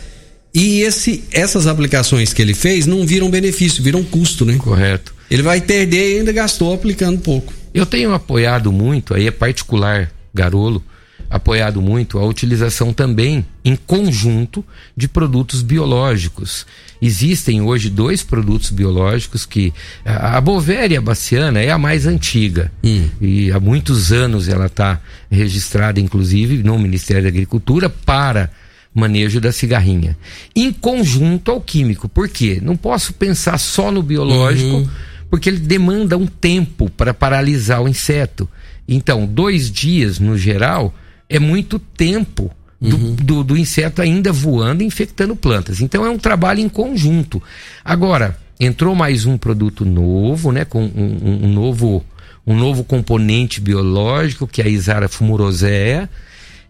E 0.53 0.81
esse, 0.81 1.23
essas 1.31 1.67
aplicações 1.67 2.31
que 2.31 2.41
ele 2.41 2.53
fez 2.53 2.85
não 2.85 3.05
viram 3.05 3.29
benefício, 3.29 3.83
viram 3.83 4.03
custo, 4.03 4.45
né? 4.45 4.55
Correto. 4.57 5.13
Ele 5.29 5.41
vai 5.41 5.59
perder 5.59 6.15
e 6.15 6.19
ainda 6.19 6.31
gastou 6.31 6.73
aplicando 6.73 7.19
pouco. 7.19 7.53
Eu 7.73 7.85
tenho 7.85 8.13
apoiado 8.13 8.71
muito, 8.71 9.13
aí 9.13 9.27
é 9.27 9.31
particular, 9.31 10.09
Garolo, 10.33 10.81
apoiado 11.29 11.81
muito 11.81 12.17
a 12.19 12.25
utilização 12.25 12.93
também 12.93 13.45
em 13.65 13.75
conjunto 13.75 14.63
de 14.95 15.07
produtos 15.07 15.61
biológicos. 15.61 16.65
Existem 17.01 17.61
hoje 17.61 17.89
dois 17.89 18.23
produtos 18.23 18.69
biológicos 18.69 19.45
que 19.45 19.73
a 20.05 20.37
a 20.37 20.41
Bovéria 20.41 21.01
baciana 21.01 21.59
é 21.61 21.69
a 21.71 21.77
mais 21.77 22.05
antiga 22.05 22.71
Hum. 22.83 23.09
e 23.19 23.51
há 23.51 23.59
muitos 23.59 24.11
anos 24.13 24.47
ela 24.47 24.67
está 24.67 25.01
registrada, 25.29 25.99
inclusive, 25.99 26.63
no 26.63 26.79
Ministério 26.79 27.23
da 27.23 27.29
Agricultura 27.29 27.89
para 27.89 28.49
manejo 28.95 29.41
da 29.41 29.51
cigarrinha. 29.51 30.17
Em 30.55 30.71
conjunto 30.71 31.51
ao 31.51 31.59
químico. 31.59 32.07
Por 32.07 32.29
quê? 32.29 32.59
Não 32.63 32.75
posso 32.77 33.13
pensar 33.13 33.57
só 33.59 33.91
no 33.91 34.01
biológico, 34.01 34.89
porque 35.29 35.49
ele 35.49 35.59
demanda 35.59 36.17
um 36.17 36.25
tempo 36.25 36.89
para 36.89 37.13
paralisar 37.13 37.81
o 37.83 37.89
inseto. 37.89 38.47
Então, 38.87 39.25
dois 39.25 39.69
dias, 39.69 40.17
no 40.17 40.37
geral, 40.37 40.95
é 41.29 41.37
muito 41.39 41.77
tempo 41.77 42.49
do, 42.79 42.97
do, 43.15 43.43
do 43.43 43.57
inseto 43.57 44.01
ainda 44.01 44.31
voando 44.31 44.81
e 44.83 44.85
infectando 44.85 45.35
plantas. 45.35 45.81
Então, 45.81 46.05
é 46.05 46.09
um 46.09 46.17
trabalho 46.19 46.59
em 46.61 46.69
conjunto. 46.69 47.41
Agora, 47.83 48.37
entrou 48.59 48.95
mais 48.95 49.25
um 49.25 49.37
produto 49.37 49.83
novo, 49.83 50.51
né, 50.51 50.63
com 50.63 50.83
um, 50.85 50.87
um- 51.21 51.45
um 51.47 51.53
novo, 51.53 52.05
um 52.47 52.55
novo 52.55 52.83
componente 52.83 53.59
biológico, 53.59 54.47
que 54.47 54.61
é 54.61 54.65
a 54.65 54.69
Isara 54.69 55.09
fumurosea, 55.09 56.09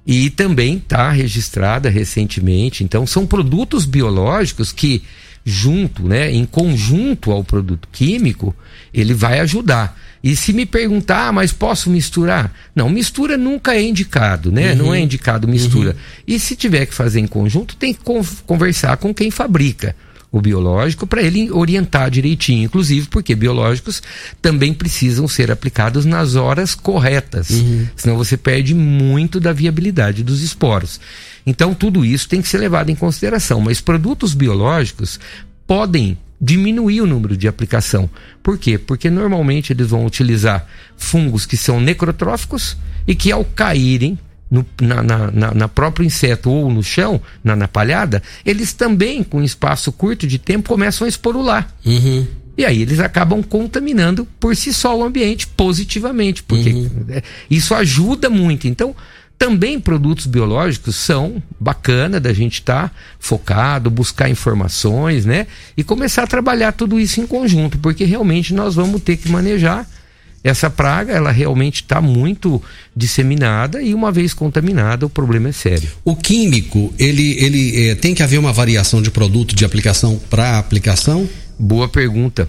e 0.05 0.29
também 0.29 0.77
está 0.77 1.09
registrada 1.09 1.89
recentemente. 1.89 2.83
Então, 2.83 3.07
são 3.07 3.25
produtos 3.25 3.85
biológicos 3.85 4.71
que, 4.71 5.01
junto, 5.43 6.07
né, 6.07 6.31
em 6.31 6.45
conjunto 6.45 7.31
ao 7.31 7.43
produto 7.43 7.87
químico, 7.91 8.55
ele 8.93 9.13
vai 9.13 9.39
ajudar. 9.39 9.99
E 10.23 10.35
se 10.35 10.53
me 10.53 10.65
perguntar, 10.65 11.27
ah, 11.27 11.31
mas 11.31 11.51
posso 11.51 11.89
misturar? 11.89 12.51
Não, 12.75 12.89
mistura 12.89 13.37
nunca 13.37 13.75
é 13.75 13.81
indicado, 13.81 14.51
né? 14.51 14.73
Não 14.73 14.93
é 14.93 14.99
indicado 14.99 15.47
mistura. 15.47 15.95
E 16.27 16.39
se 16.39 16.55
tiver 16.55 16.87
que 16.87 16.93
fazer 16.95 17.19
em 17.19 17.27
conjunto, 17.27 17.75
tem 17.75 17.93
que 17.93 17.99
con- 18.03 18.25
conversar 18.45 18.97
com 18.97 19.13
quem 19.13 19.29
fabrica 19.29 19.95
o 20.31 20.41
biológico 20.41 21.07
para 21.07 21.21
ele 21.21 21.49
orientar 21.51 22.09
direitinho, 22.09 22.65
inclusive 22.65 23.07
porque 23.07 23.35
biológicos 23.35 24.01
também 24.41 24.73
precisam 24.73 25.27
ser 25.27 25.49
aplicados 25.51 26.05
nas 26.05 26.35
horas 26.35 26.75
corretas, 26.75 27.47
senão 27.95 28.17
você 28.17 28.35
perde 28.35 28.73
muito 28.73 29.39
da 29.39 29.53
viabilidade 29.53 30.23
dos 30.23 30.41
esporos. 30.41 30.99
Então 31.45 31.73
tudo 31.73 32.03
isso 32.03 32.27
tem 32.27 32.41
que 32.41 32.47
ser 32.47 32.57
levado 32.57 32.89
em 32.89 32.95
consideração, 32.95 33.61
mas 33.61 33.79
produtos 33.79 34.33
biológicos 34.33 35.19
podem 35.65 36.17
diminuir 36.39 37.01
o 37.01 37.07
número 37.07 37.37
de 37.37 37.47
aplicação. 37.47 38.09
Por 38.43 38.57
quê? 38.57 38.77
Porque 38.77 39.09
normalmente 39.09 39.71
eles 39.71 39.87
vão 39.87 40.05
utilizar 40.05 40.67
fungos 40.97 41.45
que 41.45 41.55
são 41.55 41.79
necrotróficos 41.79 42.75
e 43.07 43.15
que 43.15 43.31
ao 43.31 43.45
caírem 43.45 44.19
no, 44.49 44.65
na, 44.81 45.01
na, 45.01 45.31
na, 45.31 45.53
na 45.53 45.67
próprio 45.67 46.05
inseto 46.05 46.49
ou 46.49 46.71
no 46.71 46.83
chão, 46.83 47.21
na, 47.43 47.55
na 47.55 47.67
palhada, 47.67 48.21
eles 48.45 48.73
também, 48.73 49.23
com 49.23 49.39
um 49.39 49.43
espaço 49.43 49.91
curto 49.91 50.27
de 50.27 50.37
tempo, 50.37 50.69
começam 50.69 51.05
a 51.05 51.09
esporular. 51.09 51.73
Uhum. 51.85 52.25
E 52.57 52.63
aí 52.63 52.81
eles 52.81 52.99
acabam 52.99 53.43
contaminando 53.43 54.25
por 54.39 54.55
si 54.55 54.73
só 54.73 54.97
o 54.97 55.03
ambiente 55.03 55.45
positivamente, 55.45 56.41
porque 56.41 56.89
é, 57.09 57.21
isso 57.49 57.75
ajuda 57.75 58.29
muito. 58.29 58.67
Então, 58.67 58.95
também 59.37 59.79
produtos 59.79 60.25
biológicos 60.25 60.95
são 60.95 61.43
bacana 61.59 62.19
da 62.19 62.31
gente 62.31 62.53
estar 62.53 62.95
focado, 63.19 63.89
buscar 63.89 64.29
informações, 64.29 65.25
né? 65.25 65.47
E 65.75 65.83
começar 65.83 66.23
a 66.23 66.27
trabalhar 66.27 66.71
tudo 66.71 66.97
isso 66.97 67.19
em 67.19 67.27
conjunto, 67.27 67.77
porque 67.79 68.05
realmente 68.05 68.53
nós 68.53 68.75
vamos 68.75 69.01
ter 69.01 69.17
que 69.17 69.29
manejar 69.29 69.85
essa 70.45 70.69
praga, 70.69 71.11
ela 71.11 71.31
realmente 71.31 71.81
está 71.81 71.99
muito 71.99 72.61
disseminada 72.95 73.81
e 73.81 73.95
uma 73.95 74.11
vez 74.11 74.31
contaminada, 74.31 75.03
o 75.03 75.09
problema 75.09 75.49
é 75.49 75.51
sério. 75.51 75.89
O 76.05 76.15
químico, 76.15 76.93
ele, 76.99 77.31
ele 77.43 77.89
eh, 77.89 77.95
tem 77.95 78.13
que 78.13 78.21
haver 78.21 78.37
uma 78.37 78.53
variação 78.53 79.01
de 79.01 79.09
produto 79.09 79.55
de 79.55 79.65
aplicação 79.65 80.21
para 80.29 80.59
aplicação? 80.59 81.27
Boa 81.57 81.87
pergunta. 81.87 82.47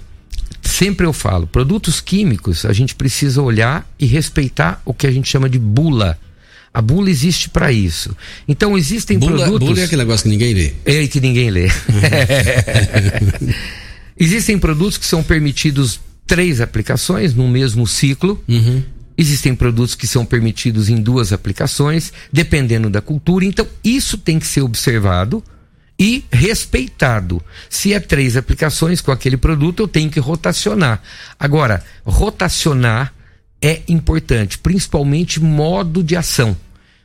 Sempre 0.60 1.06
eu 1.06 1.12
falo, 1.14 1.46
produtos 1.46 1.98
químicos, 1.98 2.66
a 2.66 2.72
gente 2.74 2.94
precisa 2.94 3.40
olhar 3.40 3.90
e 3.98 4.04
respeitar 4.04 4.82
o 4.84 4.92
que 4.92 5.06
a 5.06 5.10
gente 5.10 5.30
chama 5.30 5.48
de 5.48 5.58
bula. 5.58 6.18
A 6.74 6.82
bula 6.82 7.08
existe 7.08 7.48
para 7.48 7.72
isso. 7.72 8.14
Então 8.46 8.76
existem 8.76 9.18
Bula, 9.18 9.38
produtos 9.38 9.68
bula 9.68 9.80
é 9.80 9.84
aquele 9.84 10.02
negócio 10.02 10.24
que 10.24 10.28
ninguém 10.28 10.54
vê. 10.54 10.74
é 10.84 11.06
que 11.06 11.18
ninguém 11.18 11.48
lê. 11.48 11.68
Existem 14.18 14.58
produtos 14.58 14.98
que 14.98 15.06
são 15.06 15.22
permitidos 15.22 15.98
três 16.26 16.60
aplicações 16.60 17.34
no 17.34 17.48
mesmo 17.48 17.86
ciclo. 17.86 18.42
Existem 19.18 19.54
produtos 19.54 19.94
que 19.94 20.06
são 20.06 20.26
permitidos 20.26 20.90
em 20.90 20.96
duas 20.96 21.32
aplicações, 21.32 22.12
dependendo 22.30 22.90
da 22.90 23.00
cultura. 23.00 23.44
Então, 23.44 23.66
isso 23.82 24.18
tem 24.18 24.38
que 24.38 24.46
ser 24.46 24.60
observado 24.60 25.42
e 25.98 26.24
respeitado. 26.30 27.42
Se 27.70 27.94
é 27.94 28.00
três 28.00 28.36
aplicações 28.36 29.00
com 29.00 29.10
aquele 29.10 29.38
produto, 29.38 29.82
eu 29.82 29.88
tenho 29.88 30.10
que 30.10 30.20
rotacionar. 30.20 31.00
Agora, 31.38 31.82
rotacionar 32.04 33.14
é 33.62 33.80
importante, 33.88 34.58
principalmente 34.58 35.40
modo 35.40 36.02
de 36.02 36.14
ação. 36.14 36.54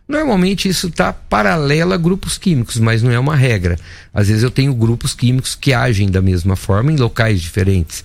Normalmente 0.07 0.67
isso 0.67 0.87
está 0.87 1.13
paralelo 1.13 1.93
a 1.93 1.97
grupos 1.97 2.37
químicos, 2.37 2.77
mas 2.77 3.01
não 3.01 3.11
é 3.11 3.17
uma 3.17 3.35
regra. 3.35 3.77
Às 4.13 4.27
vezes 4.27 4.43
eu 4.43 4.51
tenho 4.51 4.73
grupos 4.75 5.13
químicos 5.13 5.55
que 5.55 5.73
agem 5.73 6.11
da 6.11 6.21
mesma 6.21 6.57
forma 6.57 6.91
em 6.91 6.97
locais 6.97 7.41
diferentes. 7.41 8.03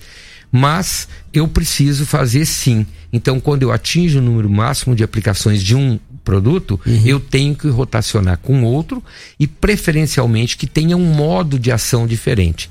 Mas 0.51 1.07
eu 1.33 1.47
preciso 1.47 2.05
fazer 2.05 2.45
sim. 2.45 2.85
Então, 3.11 3.39
quando 3.39 3.63
eu 3.63 3.71
atinjo 3.71 4.19
o 4.19 4.21
número 4.21 4.49
máximo 4.49 4.95
de 4.95 5.03
aplicações 5.03 5.61
de 5.61 5.75
um 5.75 5.99
produto, 6.23 6.79
uhum. 6.85 7.01
eu 7.05 7.19
tenho 7.19 7.55
que 7.55 7.69
rotacionar 7.69 8.37
com 8.37 8.63
outro 8.63 9.03
e 9.39 9.47
preferencialmente 9.47 10.57
que 10.57 10.67
tenha 10.67 10.97
um 10.97 11.13
modo 11.13 11.57
de 11.57 11.71
ação 11.71 12.05
diferente. 12.05 12.67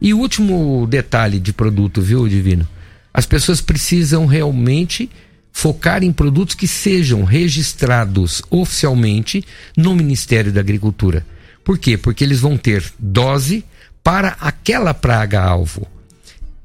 E 0.00 0.12
último 0.12 0.86
detalhe 0.88 1.38
de 1.38 1.52
produto, 1.52 2.02
viu, 2.02 2.28
Divino? 2.28 2.66
As 3.14 3.24
pessoas 3.24 3.60
precisam 3.60 4.26
realmente 4.26 5.08
focar 5.52 6.04
em 6.04 6.12
produtos 6.12 6.54
que 6.54 6.68
sejam 6.68 7.24
registrados 7.24 8.42
oficialmente 8.50 9.42
no 9.74 9.94
Ministério 9.94 10.52
da 10.52 10.60
Agricultura. 10.60 11.24
Por 11.64 11.78
quê? 11.78 11.96
Porque 11.96 12.22
eles 12.22 12.40
vão 12.40 12.58
ter 12.58 12.84
dose 12.98 13.64
para 14.04 14.36
aquela 14.38 14.92
praga-alvo. 14.92 15.86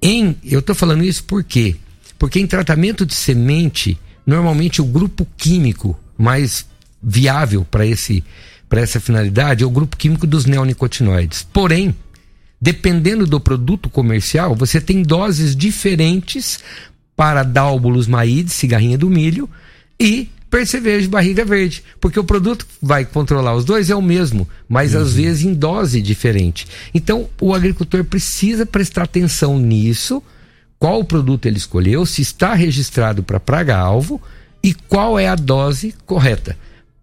Em, 0.01 0.35
eu 0.43 0.59
estou 0.59 0.75
falando 0.75 1.03
isso 1.03 1.23
por 1.23 1.43
quê? 1.43 1.75
Porque 2.17 2.39
em 2.39 2.47
tratamento 2.47 3.05
de 3.05 3.13
semente, 3.13 3.99
normalmente 4.25 4.81
o 4.81 4.85
grupo 4.85 5.27
químico 5.37 5.97
mais 6.17 6.65
viável 7.01 7.65
para 7.69 7.85
esse 7.85 8.23
para 8.69 8.79
essa 8.79 9.01
finalidade 9.01 9.65
é 9.65 9.67
o 9.67 9.69
grupo 9.69 9.97
químico 9.97 10.25
dos 10.25 10.45
neonicotinoides. 10.45 11.45
Porém, 11.51 11.93
dependendo 12.59 13.27
do 13.27 13.37
produto 13.37 13.89
comercial, 13.89 14.55
você 14.55 14.79
tem 14.79 15.03
doses 15.03 15.53
diferentes 15.57 16.59
para 17.17 17.43
Dálbulos 17.43 18.07
maíde, 18.07 18.49
cigarrinha 18.49 18.97
do 18.97 19.09
milho, 19.09 19.49
e 19.99 20.29
percevejo 20.51 21.09
barriga 21.09 21.45
verde, 21.45 21.81
porque 21.99 22.19
o 22.19 22.25
produto 22.25 22.65
que 22.65 22.73
vai 22.81 23.05
controlar 23.05 23.55
os 23.55 23.63
dois 23.63 23.89
é 23.89 23.95
o 23.95 24.01
mesmo, 24.01 24.47
mas 24.67 24.93
uhum. 24.93 25.01
às 25.01 25.13
vezes 25.13 25.45
em 25.45 25.53
dose 25.53 26.01
diferente. 26.01 26.67
Então, 26.93 27.29
o 27.39 27.55
agricultor 27.55 28.03
precisa 28.03 28.65
prestar 28.65 29.03
atenção 29.03 29.57
nisso, 29.57 30.21
qual 30.77 30.99
o 30.99 31.05
produto 31.05 31.45
ele 31.45 31.57
escolheu, 31.57 32.05
se 32.05 32.21
está 32.21 32.53
registrado 32.53 33.23
para 33.23 33.39
praga-alvo 33.39 34.21
e 34.61 34.73
qual 34.73 35.17
é 35.17 35.27
a 35.27 35.35
dose 35.35 35.95
correta. 36.05 36.57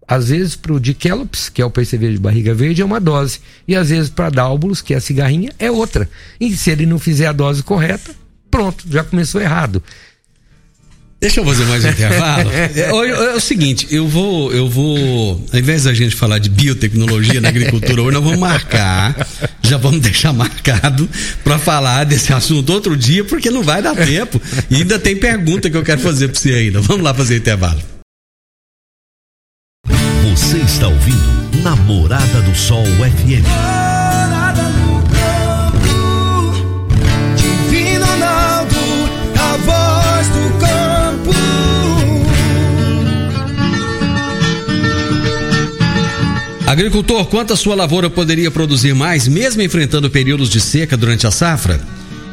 Às 0.06 0.28
vezes 0.28 0.54
para 0.54 0.72
o 0.72 0.80
Dikelops, 0.80 1.48
que 1.48 1.62
é 1.62 1.64
o 1.64 1.70
percevejo 1.70 2.14
de 2.14 2.20
barriga 2.20 2.54
verde, 2.54 2.82
é 2.82 2.84
uma 2.84 3.00
dose. 3.00 3.40
E 3.66 3.74
às 3.74 3.90
vezes 3.90 4.10
para 4.10 4.30
Dálbulos, 4.30 4.80
que 4.80 4.94
é 4.94 4.96
a 4.96 5.00
cigarrinha, 5.00 5.52
é 5.58 5.70
outra. 5.70 6.08
E 6.40 6.54
se 6.56 6.70
ele 6.70 6.86
não 6.86 6.98
fizer 6.98 7.26
a 7.26 7.32
dose 7.32 7.62
correta, 7.62 8.14
pronto, 8.50 8.84
já 8.88 9.04
começou 9.04 9.40
errado. 9.40 9.82
Deixa 11.20 11.40
eu 11.40 11.44
fazer 11.44 11.64
mais 11.64 11.84
um 11.84 11.88
intervalo. 11.90 12.50
É, 12.52 12.70
é, 12.76 12.90
é, 12.90 13.34
o 13.34 13.40
seguinte, 13.40 13.88
eu 13.90 14.06
vou, 14.06 14.52
eu 14.52 14.68
vou, 14.68 15.44
ao 15.52 15.58
invés 15.58 15.84
da 15.84 15.92
gente 15.92 16.14
falar 16.14 16.38
de 16.38 16.48
biotecnologia 16.48 17.40
na 17.40 17.48
agricultura 17.48 18.02
hoje, 18.02 18.14
nós 18.14 18.22
vamos 18.22 18.38
marcar, 18.38 19.26
já 19.62 19.76
vamos 19.76 20.00
deixar 20.00 20.32
marcado 20.32 21.08
para 21.42 21.58
falar 21.58 22.04
desse 22.04 22.32
assunto 22.32 22.72
outro 22.72 22.96
dia, 22.96 23.24
porque 23.24 23.50
não 23.50 23.62
vai 23.62 23.82
dar 23.82 23.96
tempo. 23.96 24.40
E 24.70 24.76
ainda 24.76 24.98
tem 24.98 25.16
pergunta 25.16 25.68
que 25.68 25.76
eu 25.76 25.82
quero 25.82 26.00
fazer 26.00 26.28
para 26.28 26.38
você 26.40 26.52
ainda. 26.52 26.80
Vamos 26.80 27.02
lá 27.02 27.12
fazer 27.12 27.36
intervalo. 27.36 27.80
Você 30.30 30.58
está 30.58 30.86
ouvindo 30.86 31.62
Namorada 31.62 32.40
do 32.42 32.54
Sol 32.54 32.84
FM. 32.84 33.97
Agricultor, 46.68 47.24
quanto 47.24 47.54
a 47.54 47.56
sua 47.56 47.74
lavoura 47.74 48.10
poderia 48.10 48.50
produzir 48.50 48.94
mais, 48.94 49.26
mesmo 49.26 49.62
enfrentando 49.62 50.10
períodos 50.10 50.50
de 50.50 50.60
seca 50.60 50.98
durante 50.98 51.26
a 51.26 51.30
safra? 51.30 51.80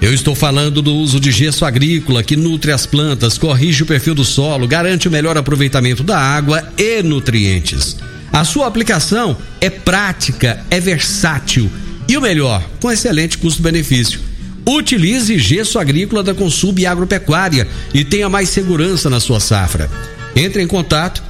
Eu 0.01 0.13
estou 0.13 0.35
falando 0.35 0.81
do 0.81 0.93
uso 0.93 1.21
de 1.21 1.31
gesso 1.31 1.63
agrícola 1.63 2.21
que 2.21 2.35
nutre 2.35 2.73
as 2.73 2.85
plantas, 2.85 3.37
corrige 3.37 3.83
o 3.83 3.85
perfil 3.85 4.13
do 4.13 4.25
solo, 4.25 4.67
garante 4.67 5.07
o 5.07 5.11
melhor 5.11 5.37
aproveitamento 5.37 6.03
da 6.03 6.19
água 6.19 6.61
e 6.77 7.01
nutrientes. 7.01 7.95
A 8.29 8.43
sua 8.43 8.67
aplicação 8.67 9.37
é 9.61 9.69
prática, 9.69 10.65
é 10.69 10.81
versátil 10.81 11.71
e 12.05 12.17
o 12.17 12.21
melhor, 12.21 12.61
com 12.81 12.91
excelente 12.91 13.37
custo-benefício. 13.37 14.19
Utilize 14.67 15.39
gesso 15.39 15.79
agrícola 15.79 16.21
da 16.21 16.33
Consub 16.33 16.85
Agropecuária 16.85 17.69
e 17.93 18.03
tenha 18.03 18.27
mais 18.27 18.49
segurança 18.49 19.09
na 19.09 19.21
sua 19.21 19.39
safra. 19.39 19.89
Entre 20.35 20.61
em 20.61 20.67
contato 20.67 21.23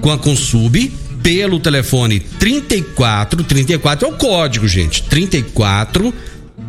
com 0.00 0.10
a 0.10 0.18
Consub 0.18 0.92
pelo 1.28 1.60
telefone 1.60 2.20
34 2.20 3.44
34 3.44 4.08
é 4.08 4.10
o 4.10 4.14
código, 4.16 4.66
gente. 4.66 5.02
34 5.02 6.14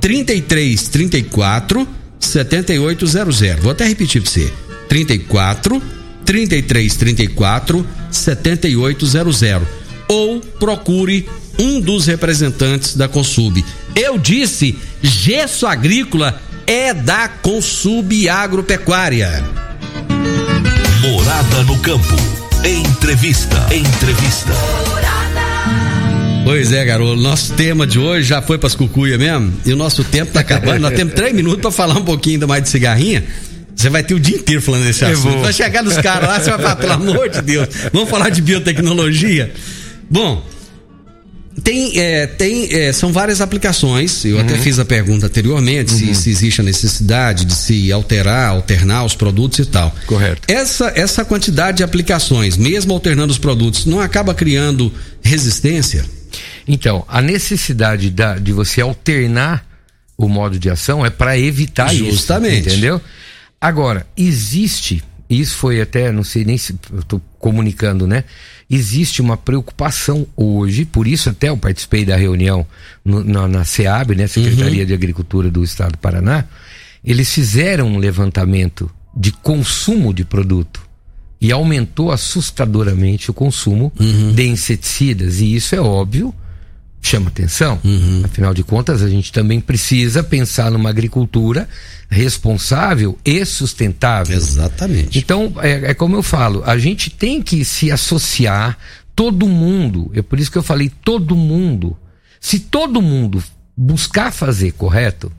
33 0.02 0.88
34 0.90 1.88
7800. 2.20 3.64
Vou 3.64 3.72
até 3.72 3.88
repetir 3.88 4.22
para 4.22 4.30
você. 4.30 4.52
34 4.90 5.82
33 6.26 6.94
34 6.94 7.88
7800 8.12 9.66
ou 10.10 10.42
procure 10.42 11.30
um 11.58 11.80
dos 11.80 12.08
representantes 12.08 12.98
da 12.98 13.08
Consub. 13.08 13.64
Eu 13.96 14.18
disse, 14.18 14.78
gesso 15.02 15.68
agrícola 15.68 16.38
é 16.68 16.94
da 16.94 17.30
Consub 17.30 18.28
Agropecuária. 18.28 19.42
Morada 21.02 21.64
no 21.64 21.80
campo. 21.80 22.49
Entrevista. 22.64 23.68
Entrevista. 23.74 24.52
Pois 26.44 26.72
é, 26.72 26.84
garoto. 26.84 27.16
Nosso 27.16 27.54
tema 27.54 27.88
de 27.88 27.98
hoje 27.98 28.28
já 28.28 28.42
foi 28.42 28.58
pras 28.58 28.76
cucuia 28.76 29.18
mesmo. 29.18 29.54
E 29.66 29.72
o 29.72 29.76
nosso 29.76 30.04
tempo 30.04 30.34
tá 30.34 30.42
acabando. 30.42 30.80
Nós 30.82 30.94
temos 30.94 31.14
três 31.14 31.34
minutos 31.34 31.62
para 31.62 31.72
falar 31.72 31.98
um 31.98 32.04
pouquinho 32.04 32.36
ainda 32.36 32.48
mais 32.48 32.64
de 32.64 32.70
cigarrinha. 32.70 33.24
Você 33.76 33.90
vai 33.90 34.04
ter 34.04 34.14
o 34.14 34.20
dia 34.20 34.36
inteiro 34.36 34.62
falando 34.62 34.84
desse 34.84 35.06
assunto. 35.06 35.40
Vai 35.40 35.54
chegar 35.54 35.82
nos 35.82 35.98
caras 35.98 36.28
lá, 36.28 36.40
você 36.40 36.50
vai 36.50 36.60
falar, 36.60 36.76
pelo 36.76 36.94
amor 36.94 37.30
de 37.30 37.42
Deus, 37.42 37.70
vamos 37.94 38.10
falar 38.10 38.30
de 38.30 38.42
biotecnologia. 38.42 39.54
Bom, 40.10 40.46
tem, 41.70 42.00
é, 42.00 42.26
tem, 42.26 42.74
é, 42.74 42.92
são 42.92 43.14
várias 43.14 43.42
aplicações. 43.42 44.26
Eu 44.26 44.38
uhum. 44.38 44.42
até 44.42 44.58
fiz 44.58 44.80
a 44.80 44.86
pergunta 44.86 45.28
anteriormente 45.28 45.94
uhum. 45.94 46.00
se, 46.00 46.16
se, 46.16 46.30
existe 46.32 46.62
a 46.62 46.64
necessidade 46.64 47.46
de 47.46 47.54
se 47.54 47.92
alterar, 47.92 48.50
alternar 48.50 49.06
os 49.06 49.14
produtos 49.14 49.60
e 49.60 49.66
tal. 49.66 49.96
Correto. 50.08 50.42
Essa, 50.48 50.92
essa 50.96 51.24
quantidade 51.24 51.78
de 51.78 51.84
aplicações, 51.84 52.58
mesmo 52.58 52.92
alternando 52.92 53.32
os 53.32 53.38
produtos, 53.38 53.86
não 53.86 54.00
acaba 54.00 54.34
criando 54.34 54.92
resistência? 55.22 56.04
Então, 56.68 57.06
a 57.08 57.22
necessidade 57.22 58.10
da, 58.10 58.40
de 58.40 58.52
você 58.52 58.82
alternar 58.82 59.64
o 60.18 60.28
modo 60.28 60.58
de 60.58 60.72
ação 60.72 61.06
é 61.06 61.12
para 61.12 61.38
evitar 61.38 61.90
Justamente. 61.90 62.08
isso. 62.08 62.18
Justamente. 62.18 62.70
Entendeu? 62.70 63.02
Agora, 63.62 64.08
existe, 64.18 65.04
isso 65.30 65.56
foi 65.56 65.80
até, 65.82 66.12
não 66.12 66.24
sei 66.24 66.44
nem 66.44 66.58
se 66.58 66.76
eu 66.92 67.02
estou 67.02 67.22
comunicando, 67.38 68.08
né? 68.08 68.24
Existe 68.70 69.22
uma 69.22 69.36
preocupação 69.36 70.28
hoje, 70.36 70.86
por 70.86 71.08
isso 71.08 71.30
até 71.30 71.50
eu 71.50 71.58
participei 71.58 72.06
da 72.06 72.16
reunião 72.16 72.66
no, 73.04 73.24
na, 73.24 73.48
na 73.48 73.66
SEAB, 73.66 74.16
né, 74.16 74.28
Secretaria 74.28 74.82
uhum. 74.82 74.88
de 74.88 74.94
Agricultura 74.94 75.50
do 75.50 75.64
Estado 75.64 75.94
do 75.94 75.98
Paraná, 75.98 76.46
eles 77.04 77.34
fizeram 77.34 77.88
um 77.88 77.98
levantamento 77.98 78.90
de 79.16 79.32
consumo 79.32 80.14
de 80.14 80.24
produto 80.24 80.82
e 81.42 81.52
aumentou 81.52 82.12
assustadoramente 82.12 83.32
o 83.32 83.34
consumo 83.34 83.92
uhum. 84.00 84.34
de 84.34 84.48
inseticidas, 84.48 85.40
e 85.40 85.56
isso 85.56 85.74
é 85.74 85.80
óbvio, 85.80 86.34
chama 87.02 87.30
atenção. 87.30 87.80
Uhum. 87.84 88.22
Afinal 88.26 88.54
de 88.54 88.64
contas, 88.64 89.02
a 89.02 89.10
gente 89.10 89.32
também 89.32 89.60
precisa 89.60 90.24
pensar 90.24 90.70
numa 90.70 90.90
agricultura 90.90 91.68
responsável 92.10 93.18
e 93.24 93.46
sustentável. 93.46 94.36
Exatamente. 94.36 95.18
Então, 95.18 95.54
é, 95.62 95.92
é, 95.92 95.94
como 95.94 96.16
eu 96.16 96.24
falo, 96.24 96.64
a 96.66 96.78
gente 96.78 97.10
tem 97.10 97.42
que 97.42 97.64
se 97.64 97.92
associar, 97.92 98.78
todo 99.16 99.48
mundo, 99.48 100.12
é 100.14 100.22
por 100.22 100.40
isso 100.40 100.52
que 100.52 100.58
eu 100.58 100.64
falei 100.64 100.92
todo 101.04 101.36
mundo. 101.36 101.98
Se 102.40 102.60
todo 102.60 103.02
mundo 103.02 103.44
buscar 103.76 104.32
fazer 104.32 104.72
correto, 104.74 105.32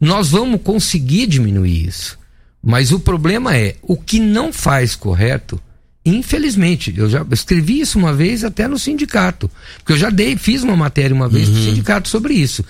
nós 0.00 0.30
vamos 0.30 0.60
conseguir 0.62 1.26
diminuir 1.26 1.86
isso. 1.86 2.18
Mas 2.62 2.92
o 2.92 2.98
problema 2.98 3.56
é, 3.56 3.76
o 3.82 3.96
que 3.96 4.18
não 4.18 4.52
faz 4.52 4.96
correto, 4.96 5.60
infelizmente, 6.10 6.94
eu 6.96 7.10
já 7.10 7.26
escrevi 7.32 7.80
isso 7.80 7.98
uma 7.98 8.12
vez 8.12 8.44
até 8.44 8.68
no 8.68 8.78
sindicato, 8.78 9.50
porque 9.78 9.92
eu 9.92 9.98
já 9.98 10.08
dei, 10.08 10.36
fiz 10.36 10.62
uma 10.62 10.76
matéria 10.76 11.14
uma 11.14 11.28
vez 11.28 11.48
uhum. 11.48 11.54
no 11.54 11.64
sindicato 11.64 12.08
sobre 12.08 12.34
isso. 12.34 12.64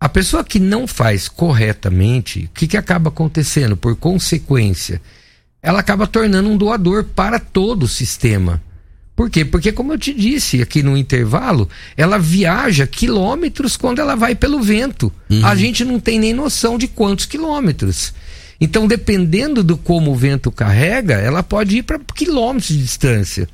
A 0.00 0.08
pessoa 0.08 0.44
que 0.44 0.58
não 0.58 0.86
faz 0.86 1.28
corretamente, 1.28 2.44
o 2.44 2.48
que, 2.54 2.66
que 2.66 2.76
acaba 2.76 3.08
acontecendo? 3.08 3.76
Por 3.76 3.96
consequência, 3.96 5.00
ela 5.62 5.80
acaba 5.80 6.06
tornando 6.06 6.50
um 6.50 6.56
doador 6.56 7.04
para 7.04 7.38
todo 7.38 7.84
o 7.84 7.88
sistema. 7.88 8.60
Por 9.16 9.30
quê? 9.30 9.44
Porque, 9.44 9.70
como 9.70 9.92
eu 9.92 9.98
te 9.98 10.12
disse 10.12 10.60
aqui 10.60 10.82
no 10.82 10.96
intervalo, 10.96 11.68
ela 11.96 12.18
viaja 12.18 12.86
quilômetros 12.86 13.76
quando 13.76 14.00
ela 14.00 14.16
vai 14.16 14.34
pelo 14.34 14.60
vento. 14.60 15.12
Uhum. 15.30 15.46
A 15.46 15.54
gente 15.54 15.84
não 15.84 16.00
tem 16.00 16.18
nem 16.18 16.34
noção 16.34 16.76
de 16.76 16.88
quantos 16.88 17.24
quilômetros. 17.24 18.12
Então, 18.60 18.86
dependendo 18.86 19.62
do 19.62 19.76
como 19.76 20.12
o 20.12 20.16
vento 20.16 20.50
carrega, 20.50 21.14
ela 21.14 21.42
pode 21.42 21.78
ir 21.78 21.82
para 21.82 21.98
quilômetros 21.98 22.68
de 22.68 22.82
distância. 22.82 23.48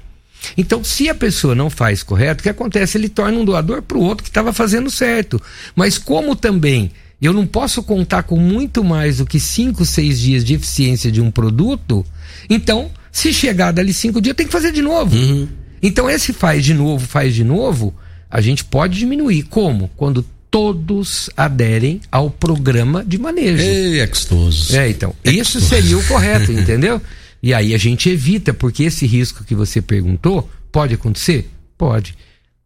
Então, 0.57 0.83
se 0.83 1.09
a 1.09 1.15
pessoa 1.15 1.55
não 1.55 1.69
faz 1.69 2.03
correto, 2.03 2.41
o 2.41 2.43
que 2.43 2.49
acontece? 2.49 2.97
Ele 2.97 3.09
torna 3.09 3.39
um 3.39 3.45
doador 3.45 3.83
para 3.83 3.99
o 3.99 4.03
outro 4.03 4.25
que 4.25 4.31
estava 4.31 4.53
fazendo 4.53 4.91
certo. 4.91 5.41
Mas 5.75 5.99
como 5.99 6.35
também 6.35 6.91
eu 7.21 7.33
não 7.33 7.47
posso 7.47 7.83
contar 7.83 8.23
com 8.23 8.37
muito 8.37 8.83
mais 8.83 9.19
do 9.19 9.27
que 9.27 9.39
5, 9.39 9.85
6 9.85 10.21
dias 10.21 10.45
de 10.45 10.55
eficiência 10.55 11.13
de 11.13 11.21
um 11.21 11.31
produto, 11.31 12.05
então, 12.49 12.91
se 13.13 13.33
chegar 13.33 13.73
dali 13.73 13.93
5 13.93 14.21
dias, 14.21 14.31
eu 14.31 14.37
tenho 14.37 14.49
que 14.49 14.53
fazer 14.53 14.73
de 14.73 14.81
novo. 14.81 15.15
Uhum. 15.15 15.49
Então, 15.83 16.09
esse 16.09 16.33
faz 16.33 16.65
de 16.65 16.73
novo, 16.73 17.07
faz 17.07 17.35
de 17.35 17.45
novo, 17.45 17.95
a 18.31 18.41
gente 18.41 18.65
pode 18.65 18.99
diminuir. 18.99 19.43
Como? 19.45 19.91
Quando 19.97 20.25
todos 20.51 21.31
aderem 21.37 22.01
ao 22.11 22.29
programa 22.31 23.05
de 23.05 23.19
manejo. 23.19 23.63
Ei, 23.63 24.01
é 24.01 24.07
gostoso. 24.07 24.77
É, 24.77 24.91
então, 24.91 25.15
isso 25.25 25.61
seria 25.61 25.97
o 25.97 26.05
correto, 26.07 26.51
entendeu? 26.53 27.01
E 27.43 27.55
aí 27.55 27.73
a 27.75 27.79
gente 27.79 28.11
evita, 28.11 28.53
porque 28.53 28.83
esse 28.83 29.07
risco 29.07 29.45
que 29.45 29.55
você 29.55 29.81
perguntou 29.81 30.51
pode 30.71 30.95
acontecer? 30.95 31.49
Pode. 31.79 32.15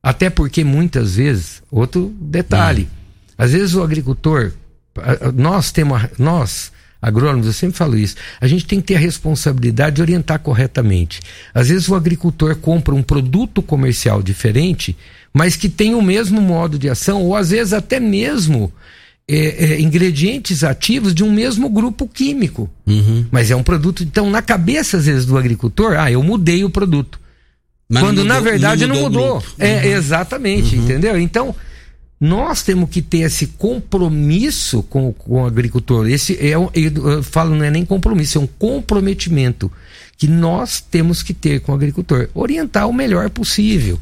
Até 0.02 0.28
porque 0.28 0.64
muitas 0.64 1.16
vezes, 1.16 1.62
outro 1.70 2.12
detalhe, 2.20 2.88
às 3.38 3.52
vezes 3.52 3.74
o 3.74 3.82
agricultor, 3.82 4.52
nós 5.34 5.72
temos, 5.72 6.02
nós, 6.18 6.72
agrônomos, 7.00 7.46
eu 7.46 7.52
sempre 7.52 7.76
falo 7.76 7.96
isso, 7.96 8.16
a 8.40 8.46
gente 8.46 8.66
tem 8.66 8.80
que 8.80 8.88
ter 8.88 8.96
a 8.96 8.98
responsabilidade 8.98 9.96
de 9.96 10.02
orientar 10.02 10.40
corretamente. 10.40 11.20
Às 11.54 11.68
vezes 11.68 11.88
o 11.88 11.94
agricultor 11.94 12.56
compra 12.56 12.94
um 12.94 13.02
produto 13.02 13.62
comercial 13.62 14.22
diferente, 14.22 14.96
mas 15.34 15.56
que 15.56 15.68
tem 15.68 15.94
o 15.94 16.00
mesmo 16.00 16.40
modo 16.40 16.78
de 16.78 16.88
ação, 16.88 17.20
ou 17.22 17.34
às 17.34 17.50
vezes 17.50 17.72
até 17.72 17.98
mesmo 17.98 18.72
é, 19.28 19.72
é, 19.72 19.80
ingredientes 19.80 20.62
ativos 20.62 21.14
de 21.14 21.24
um 21.24 21.32
mesmo 21.32 21.68
grupo 21.68 22.06
químico. 22.06 22.70
Uhum. 22.86 23.26
Mas 23.30 23.50
é 23.50 23.56
um 23.56 23.62
produto, 23.62 24.02
então, 24.04 24.30
na 24.30 24.40
cabeça, 24.40 24.96
às 24.98 25.06
vezes, 25.06 25.24
do 25.26 25.36
agricultor, 25.36 25.96
ah, 25.98 26.10
eu 26.12 26.22
mudei 26.22 26.62
o 26.62 26.70
produto. 26.70 27.18
Mas 27.88 28.02
Quando 28.02 28.18
não 28.18 28.24
na 28.26 28.34
mudou- 28.36 28.50
verdade 28.52 28.86
não 28.86 28.96
mudou. 29.00 29.38
grupo. 29.40 29.54
É, 29.58 29.88
exatamente, 29.88 30.76
entendeu? 30.76 31.18
Então, 31.18 31.54
nós 32.20 32.62
temos 32.62 32.88
que 32.90 33.02
ter 33.02 33.18
esse 33.20 33.46
compromisso 33.48 34.82
com, 34.84 35.12
com 35.12 35.42
o 35.42 35.46
agricultor. 35.46 36.08
Esse 36.08 36.38
é, 36.46 36.56
um- 36.58 36.68
eu, 36.74 37.10
eu 37.10 37.22
falo, 37.22 37.54
não 37.54 37.64
é 37.64 37.70
nem 37.70 37.84
compromisso, 37.84 38.38
é 38.38 38.40
um 38.40 38.46
comprometimento 38.46 39.70
que 40.16 40.26
nós 40.28 40.80
temos 40.80 41.22
que 41.22 41.34
ter 41.34 41.60
com 41.60 41.72
o 41.72 41.74
agricultor. 41.74 42.28
Orientar 42.34 42.88
o 42.88 42.92
melhor 42.92 43.28
possível. 43.30 43.98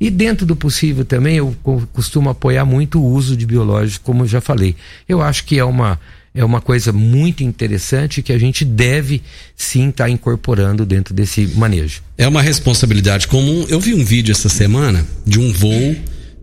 E 0.00 0.08
dentro 0.10 0.46
do 0.46 0.56
possível 0.56 1.04
também, 1.04 1.36
eu 1.36 1.54
co- 1.62 1.82
costumo 1.92 2.30
apoiar 2.30 2.64
muito 2.64 2.98
o 3.00 3.04
uso 3.12 3.36
de 3.36 3.44
biológicos, 3.44 3.98
como 3.98 4.22
eu 4.24 4.28
já 4.28 4.40
falei. 4.40 4.74
Eu 5.08 5.20
acho 5.20 5.44
que 5.44 5.58
é 5.58 5.64
uma, 5.64 6.00
é 6.34 6.42
uma 6.42 6.60
coisa 6.60 6.90
muito 6.90 7.44
interessante 7.44 8.22
que 8.22 8.32
a 8.32 8.38
gente 8.38 8.64
deve 8.64 9.20
sim 9.54 9.90
estar 9.90 10.08
incorporando 10.08 10.86
dentro 10.86 11.12
desse 11.12 11.46
manejo. 11.48 12.00
É 12.16 12.26
uma 12.26 12.40
responsabilidade 12.40 13.28
comum. 13.28 13.66
Eu 13.68 13.78
vi 13.78 13.92
um 13.92 14.02
vídeo 14.04 14.32
essa 14.32 14.48
semana 14.48 15.04
de 15.26 15.38
um 15.38 15.52
voo 15.52 15.94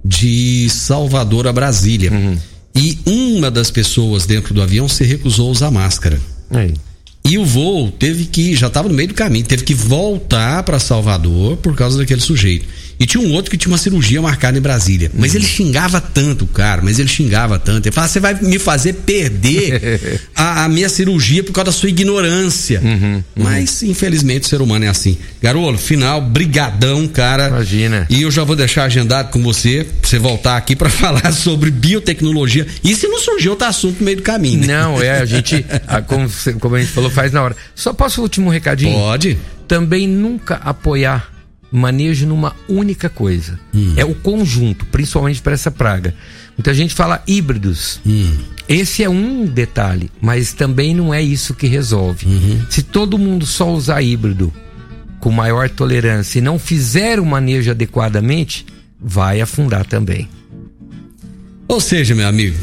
de 0.05 0.69
Salvador 0.69 1.47
a 1.47 1.51
Brasília. 1.53 2.11
Uhum. 2.11 2.37
E 2.75 2.99
uma 3.07 3.49
das 3.49 3.71
pessoas 3.71 4.27
dentro 4.27 4.53
do 4.53 4.61
avião 4.61 4.87
se 4.87 5.03
recusou 5.03 5.47
a 5.47 5.51
usar 5.51 5.71
máscara. 5.71 6.19
Aí. 6.51 6.73
E 7.27 7.37
o 7.37 7.45
voo 7.45 7.91
teve 7.91 8.25
que, 8.25 8.55
já 8.55 8.67
estava 8.67 8.87
no 8.87 8.95
meio 8.95 9.09
do 9.09 9.13
caminho, 9.13 9.45
teve 9.45 9.63
que 9.63 9.73
voltar 9.73 10.63
para 10.63 10.79
Salvador 10.79 11.57
por 11.57 11.75
causa 11.75 11.97
daquele 11.97 12.21
sujeito. 12.21 12.65
E 12.99 13.05
tinha 13.05 13.21
um 13.23 13.31
outro 13.33 13.51
que 13.51 13.57
tinha 13.57 13.71
uma 13.71 13.77
cirurgia 13.77 14.19
marcada 14.19 14.57
em 14.57 14.61
Brasília. 14.61 15.11
Mas 15.13 15.35
ele 15.35 15.45
xingava 15.45 16.01
tanto, 16.01 16.45
o 16.45 16.47
cara, 16.47 16.81
mas 16.81 16.97
ele 16.97 17.07
xingava 17.07 17.59
tanto. 17.59 17.85
Ele 17.85 17.93
falava: 17.93 18.11
você 18.11 18.19
vai 18.19 18.33
me 18.41 18.57
fazer 18.57 18.93
perder 18.93 20.19
a, 20.35 20.63
a 20.63 20.69
minha 20.69 20.89
cirurgia 20.89 21.43
por 21.43 21.51
causa 21.53 21.65
da 21.65 21.71
sua 21.71 21.89
ignorância. 21.89 22.81
Mas, 23.35 23.83
infelizmente, 23.83 24.43
o 24.43 24.47
ser 24.47 24.61
humano 24.63 24.85
é 24.85 24.87
assim. 24.87 25.15
Garolo, 25.41 25.77
final, 25.77 26.19
brigadão, 26.21 27.07
cara. 27.07 27.49
Imagina. 27.49 28.07
E 28.09 28.23
eu 28.23 28.31
já 28.31 28.43
vou 28.43 28.55
deixar 28.55 28.85
agendado 28.85 29.29
com 29.29 29.43
você, 29.43 29.85
pra 30.01 30.09
você 30.09 30.17
voltar 30.17 30.57
aqui 30.57 30.75
para 30.75 30.89
falar 30.89 31.31
sobre 31.33 31.69
biotecnologia. 31.69 32.65
E 32.83 32.95
se 32.95 33.07
não 33.07 33.19
surgiu 33.19 33.51
outro 33.51 33.67
assunto 33.67 33.99
no 33.99 34.05
meio 34.05 34.17
do 34.17 34.23
caminho, 34.23 34.61
né? 34.61 34.67
Não, 34.75 34.99
é, 34.99 35.19
a 35.19 35.25
gente, 35.25 35.63
a- 35.87 36.01
como, 36.01 36.27
como 36.59 36.75
a 36.75 36.79
gente 36.79 36.91
falou, 36.91 37.11
faz 37.17 37.31
na 37.31 37.41
hora. 37.41 37.55
Só 37.73 37.93
posso 37.93 38.21
o 38.21 38.23
último 38.23 38.51
recadinho? 38.51 38.93
Pode. 38.93 39.39
Também 39.67 40.07
nunca 40.07 40.55
apoiar 40.57 41.33
manejo 41.71 42.27
numa 42.27 42.55
única 42.69 43.09
coisa. 43.09 43.59
É 43.97 44.05
o 44.05 44.13
conjunto, 44.13 44.85
principalmente 44.85 45.41
para 45.41 45.53
essa 45.53 45.71
praga. 45.71 46.13
Muita 46.55 46.75
gente 46.75 46.93
fala 46.93 47.23
híbridos. 47.25 47.99
Esse 48.69 49.03
é 49.03 49.09
um 49.09 49.45
detalhe, 49.45 50.11
mas 50.21 50.53
também 50.53 50.93
não 50.93 51.11
é 51.11 51.21
isso 51.21 51.55
que 51.55 51.65
resolve. 51.65 52.27
Se 52.69 52.83
todo 52.83 53.17
mundo 53.17 53.47
só 53.47 53.73
usar 53.73 54.01
híbrido 54.03 54.53
com 55.19 55.31
maior 55.31 55.67
tolerância 55.69 56.37
e 56.37 56.41
não 56.41 56.59
fizer 56.59 57.19
o 57.19 57.25
manejo 57.25 57.71
adequadamente, 57.71 58.63
vai 59.01 59.41
afundar 59.41 59.85
também. 59.85 60.29
Ou 61.67 61.81
seja, 61.81 62.13
meu 62.13 62.27
amigo, 62.27 62.57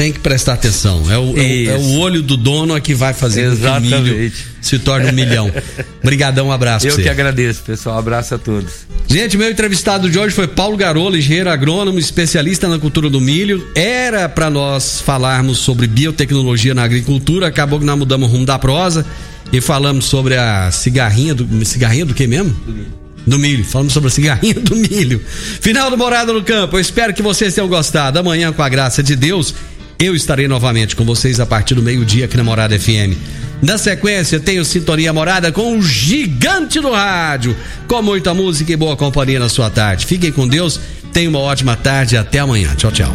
tem 0.00 0.14
que 0.14 0.20
prestar 0.20 0.54
atenção. 0.54 1.02
É 1.12 1.18
o, 1.18 1.36
é 1.38 1.42
o- 1.42 1.70
é 1.72 1.76
o 1.76 1.98
olho 1.98 2.22
do 2.22 2.34
dono 2.34 2.74
é 2.74 2.80
que 2.80 2.94
vai 2.94 3.12
fazer 3.12 3.50
com 3.50 3.56
que 3.56 3.66
o 3.66 3.80
milho 3.82 3.96
Exatamente. 3.96 4.34
se 4.62 4.78
torne 4.78 5.10
um 5.10 5.12
milhão. 5.12 5.52
Brigadão, 6.02 6.46
um 6.46 6.52
abraço 6.52 6.88
Eu 6.88 6.96
que 6.96 7.06
agradeço, 7.06 7.60
pessoal. 7.64 7.98
Abraço 7.98 8.34
a 8.34 8.38
todos. 8.38 8.72
Gente, 9.06 9.36
meu 9.36 9.50
entrevistado 9.50 10.08
de 10.08 10.18
hoje 10.18 10.34
foi 10.34 10.48
Paulo 10.48 10.74
Garolo, 10.74 11.18
engenheiro 11.18 11.50
agrônomo, 11.50 11.98
especialista 11.98 12.66
na 12.66 12.78
cultura 12.78 13.10
do 13.10 13.20
milho. 13.20 13.68
Era 13.74 14.26
para 14.26 14.48
nós 14.48 15.02
falarmos 15.02 15.58
sobre 15.58 15.86
biotecnologia 15.86 16.72
na 16.72 16.82
agricultura, 16.82 17.48
acabou 17.48 17.78
que 17.78 17.84
nós 17.84 17.98
mudamos 17.98 18.26
o 18.26 18.32
rumo 18.32 18.46
da 18.46 18.58
prosa 18.58 19.04
e 19.52 19.60
falamos 19.60 20.06
sobre 20.06 20.34
a 20.34 20.70
cigarrinha 20.70 21.34
do 21.34 21.62
cigarrinha 21.66 22.06
do 22.06 22.14
que 22.14 22.26
mesmo? 22.26 22.48
Do 22.64 22.72
milho. 22.72 22.86
Do 23.26 23.38
milho. 23.38 23.64
Falamos 23.66 23.92
sobre 23.92 24.08
a 24.08 24.10
cigarrinha 24.10 24.54
do 24.54 24.74
milho. 24.76 25.20
Final 25.60 25.90
do 25.90 25.98
Morada 25.98 26.32
no 26.32 26.42
Campo. 26.42 26.76
Eu 26.76 26.80
espero 26.80 27.12
que 27.12 27.20
vocês 27.20 27.52
tenham 27.52 27.68
gostado. 27.68 28.18
Amanhã, 28.18 28.50
com 28.50 28.62
a 28.62 28.68
graça 28.70 29.02
de 29.02 29.14
Deus, 29.14 29.54
eu 30.00 30.14
estarei 30.14 30.48
novamente 30.48 30.96
com 30.96 31.04
vocês 31.04 31.38
a 31.38 31.46
partir 31.46 31.74
do 31.74 31.82
meio-dia 31.82 32.24
aqui 32.24 32.36
na 32.36 32.42
Morada 32.42 32.78
FM. 32.78 33.14
Na 33.60 33.76
sequência, 33.76 34.40
tenho 34.40 34.64
Sintonia 34.64 35.12
Morada 35.12 35.52
com 35.52 35.78
o 35.78 35.82
gigante 35.82 36.80
do 36.80 36.90
rádio, 36.90 37.54
com 37.86 38.00
muita 38.00 38.32
música 38.32 38.72
e 38.72 38.76
boa 38.76 38.96
companhia 38.96 39.38
na 39.38 39.50
sua 39.50 39.68
tarde. 39.68 40.06
Fiquem 40.06 40.32
com 40.32 40.48
Deus, 40.48 40.80
tenham 41.12 41.30
uma 41.30 41.40
ótima 41.40 41.76
tarde 41.76 42.14
e 42.14 42.18
até 42.18 42.38
amanhã. 42.38 42.74
Tchau, 42.74 42.90
tchau. 42.90 43.14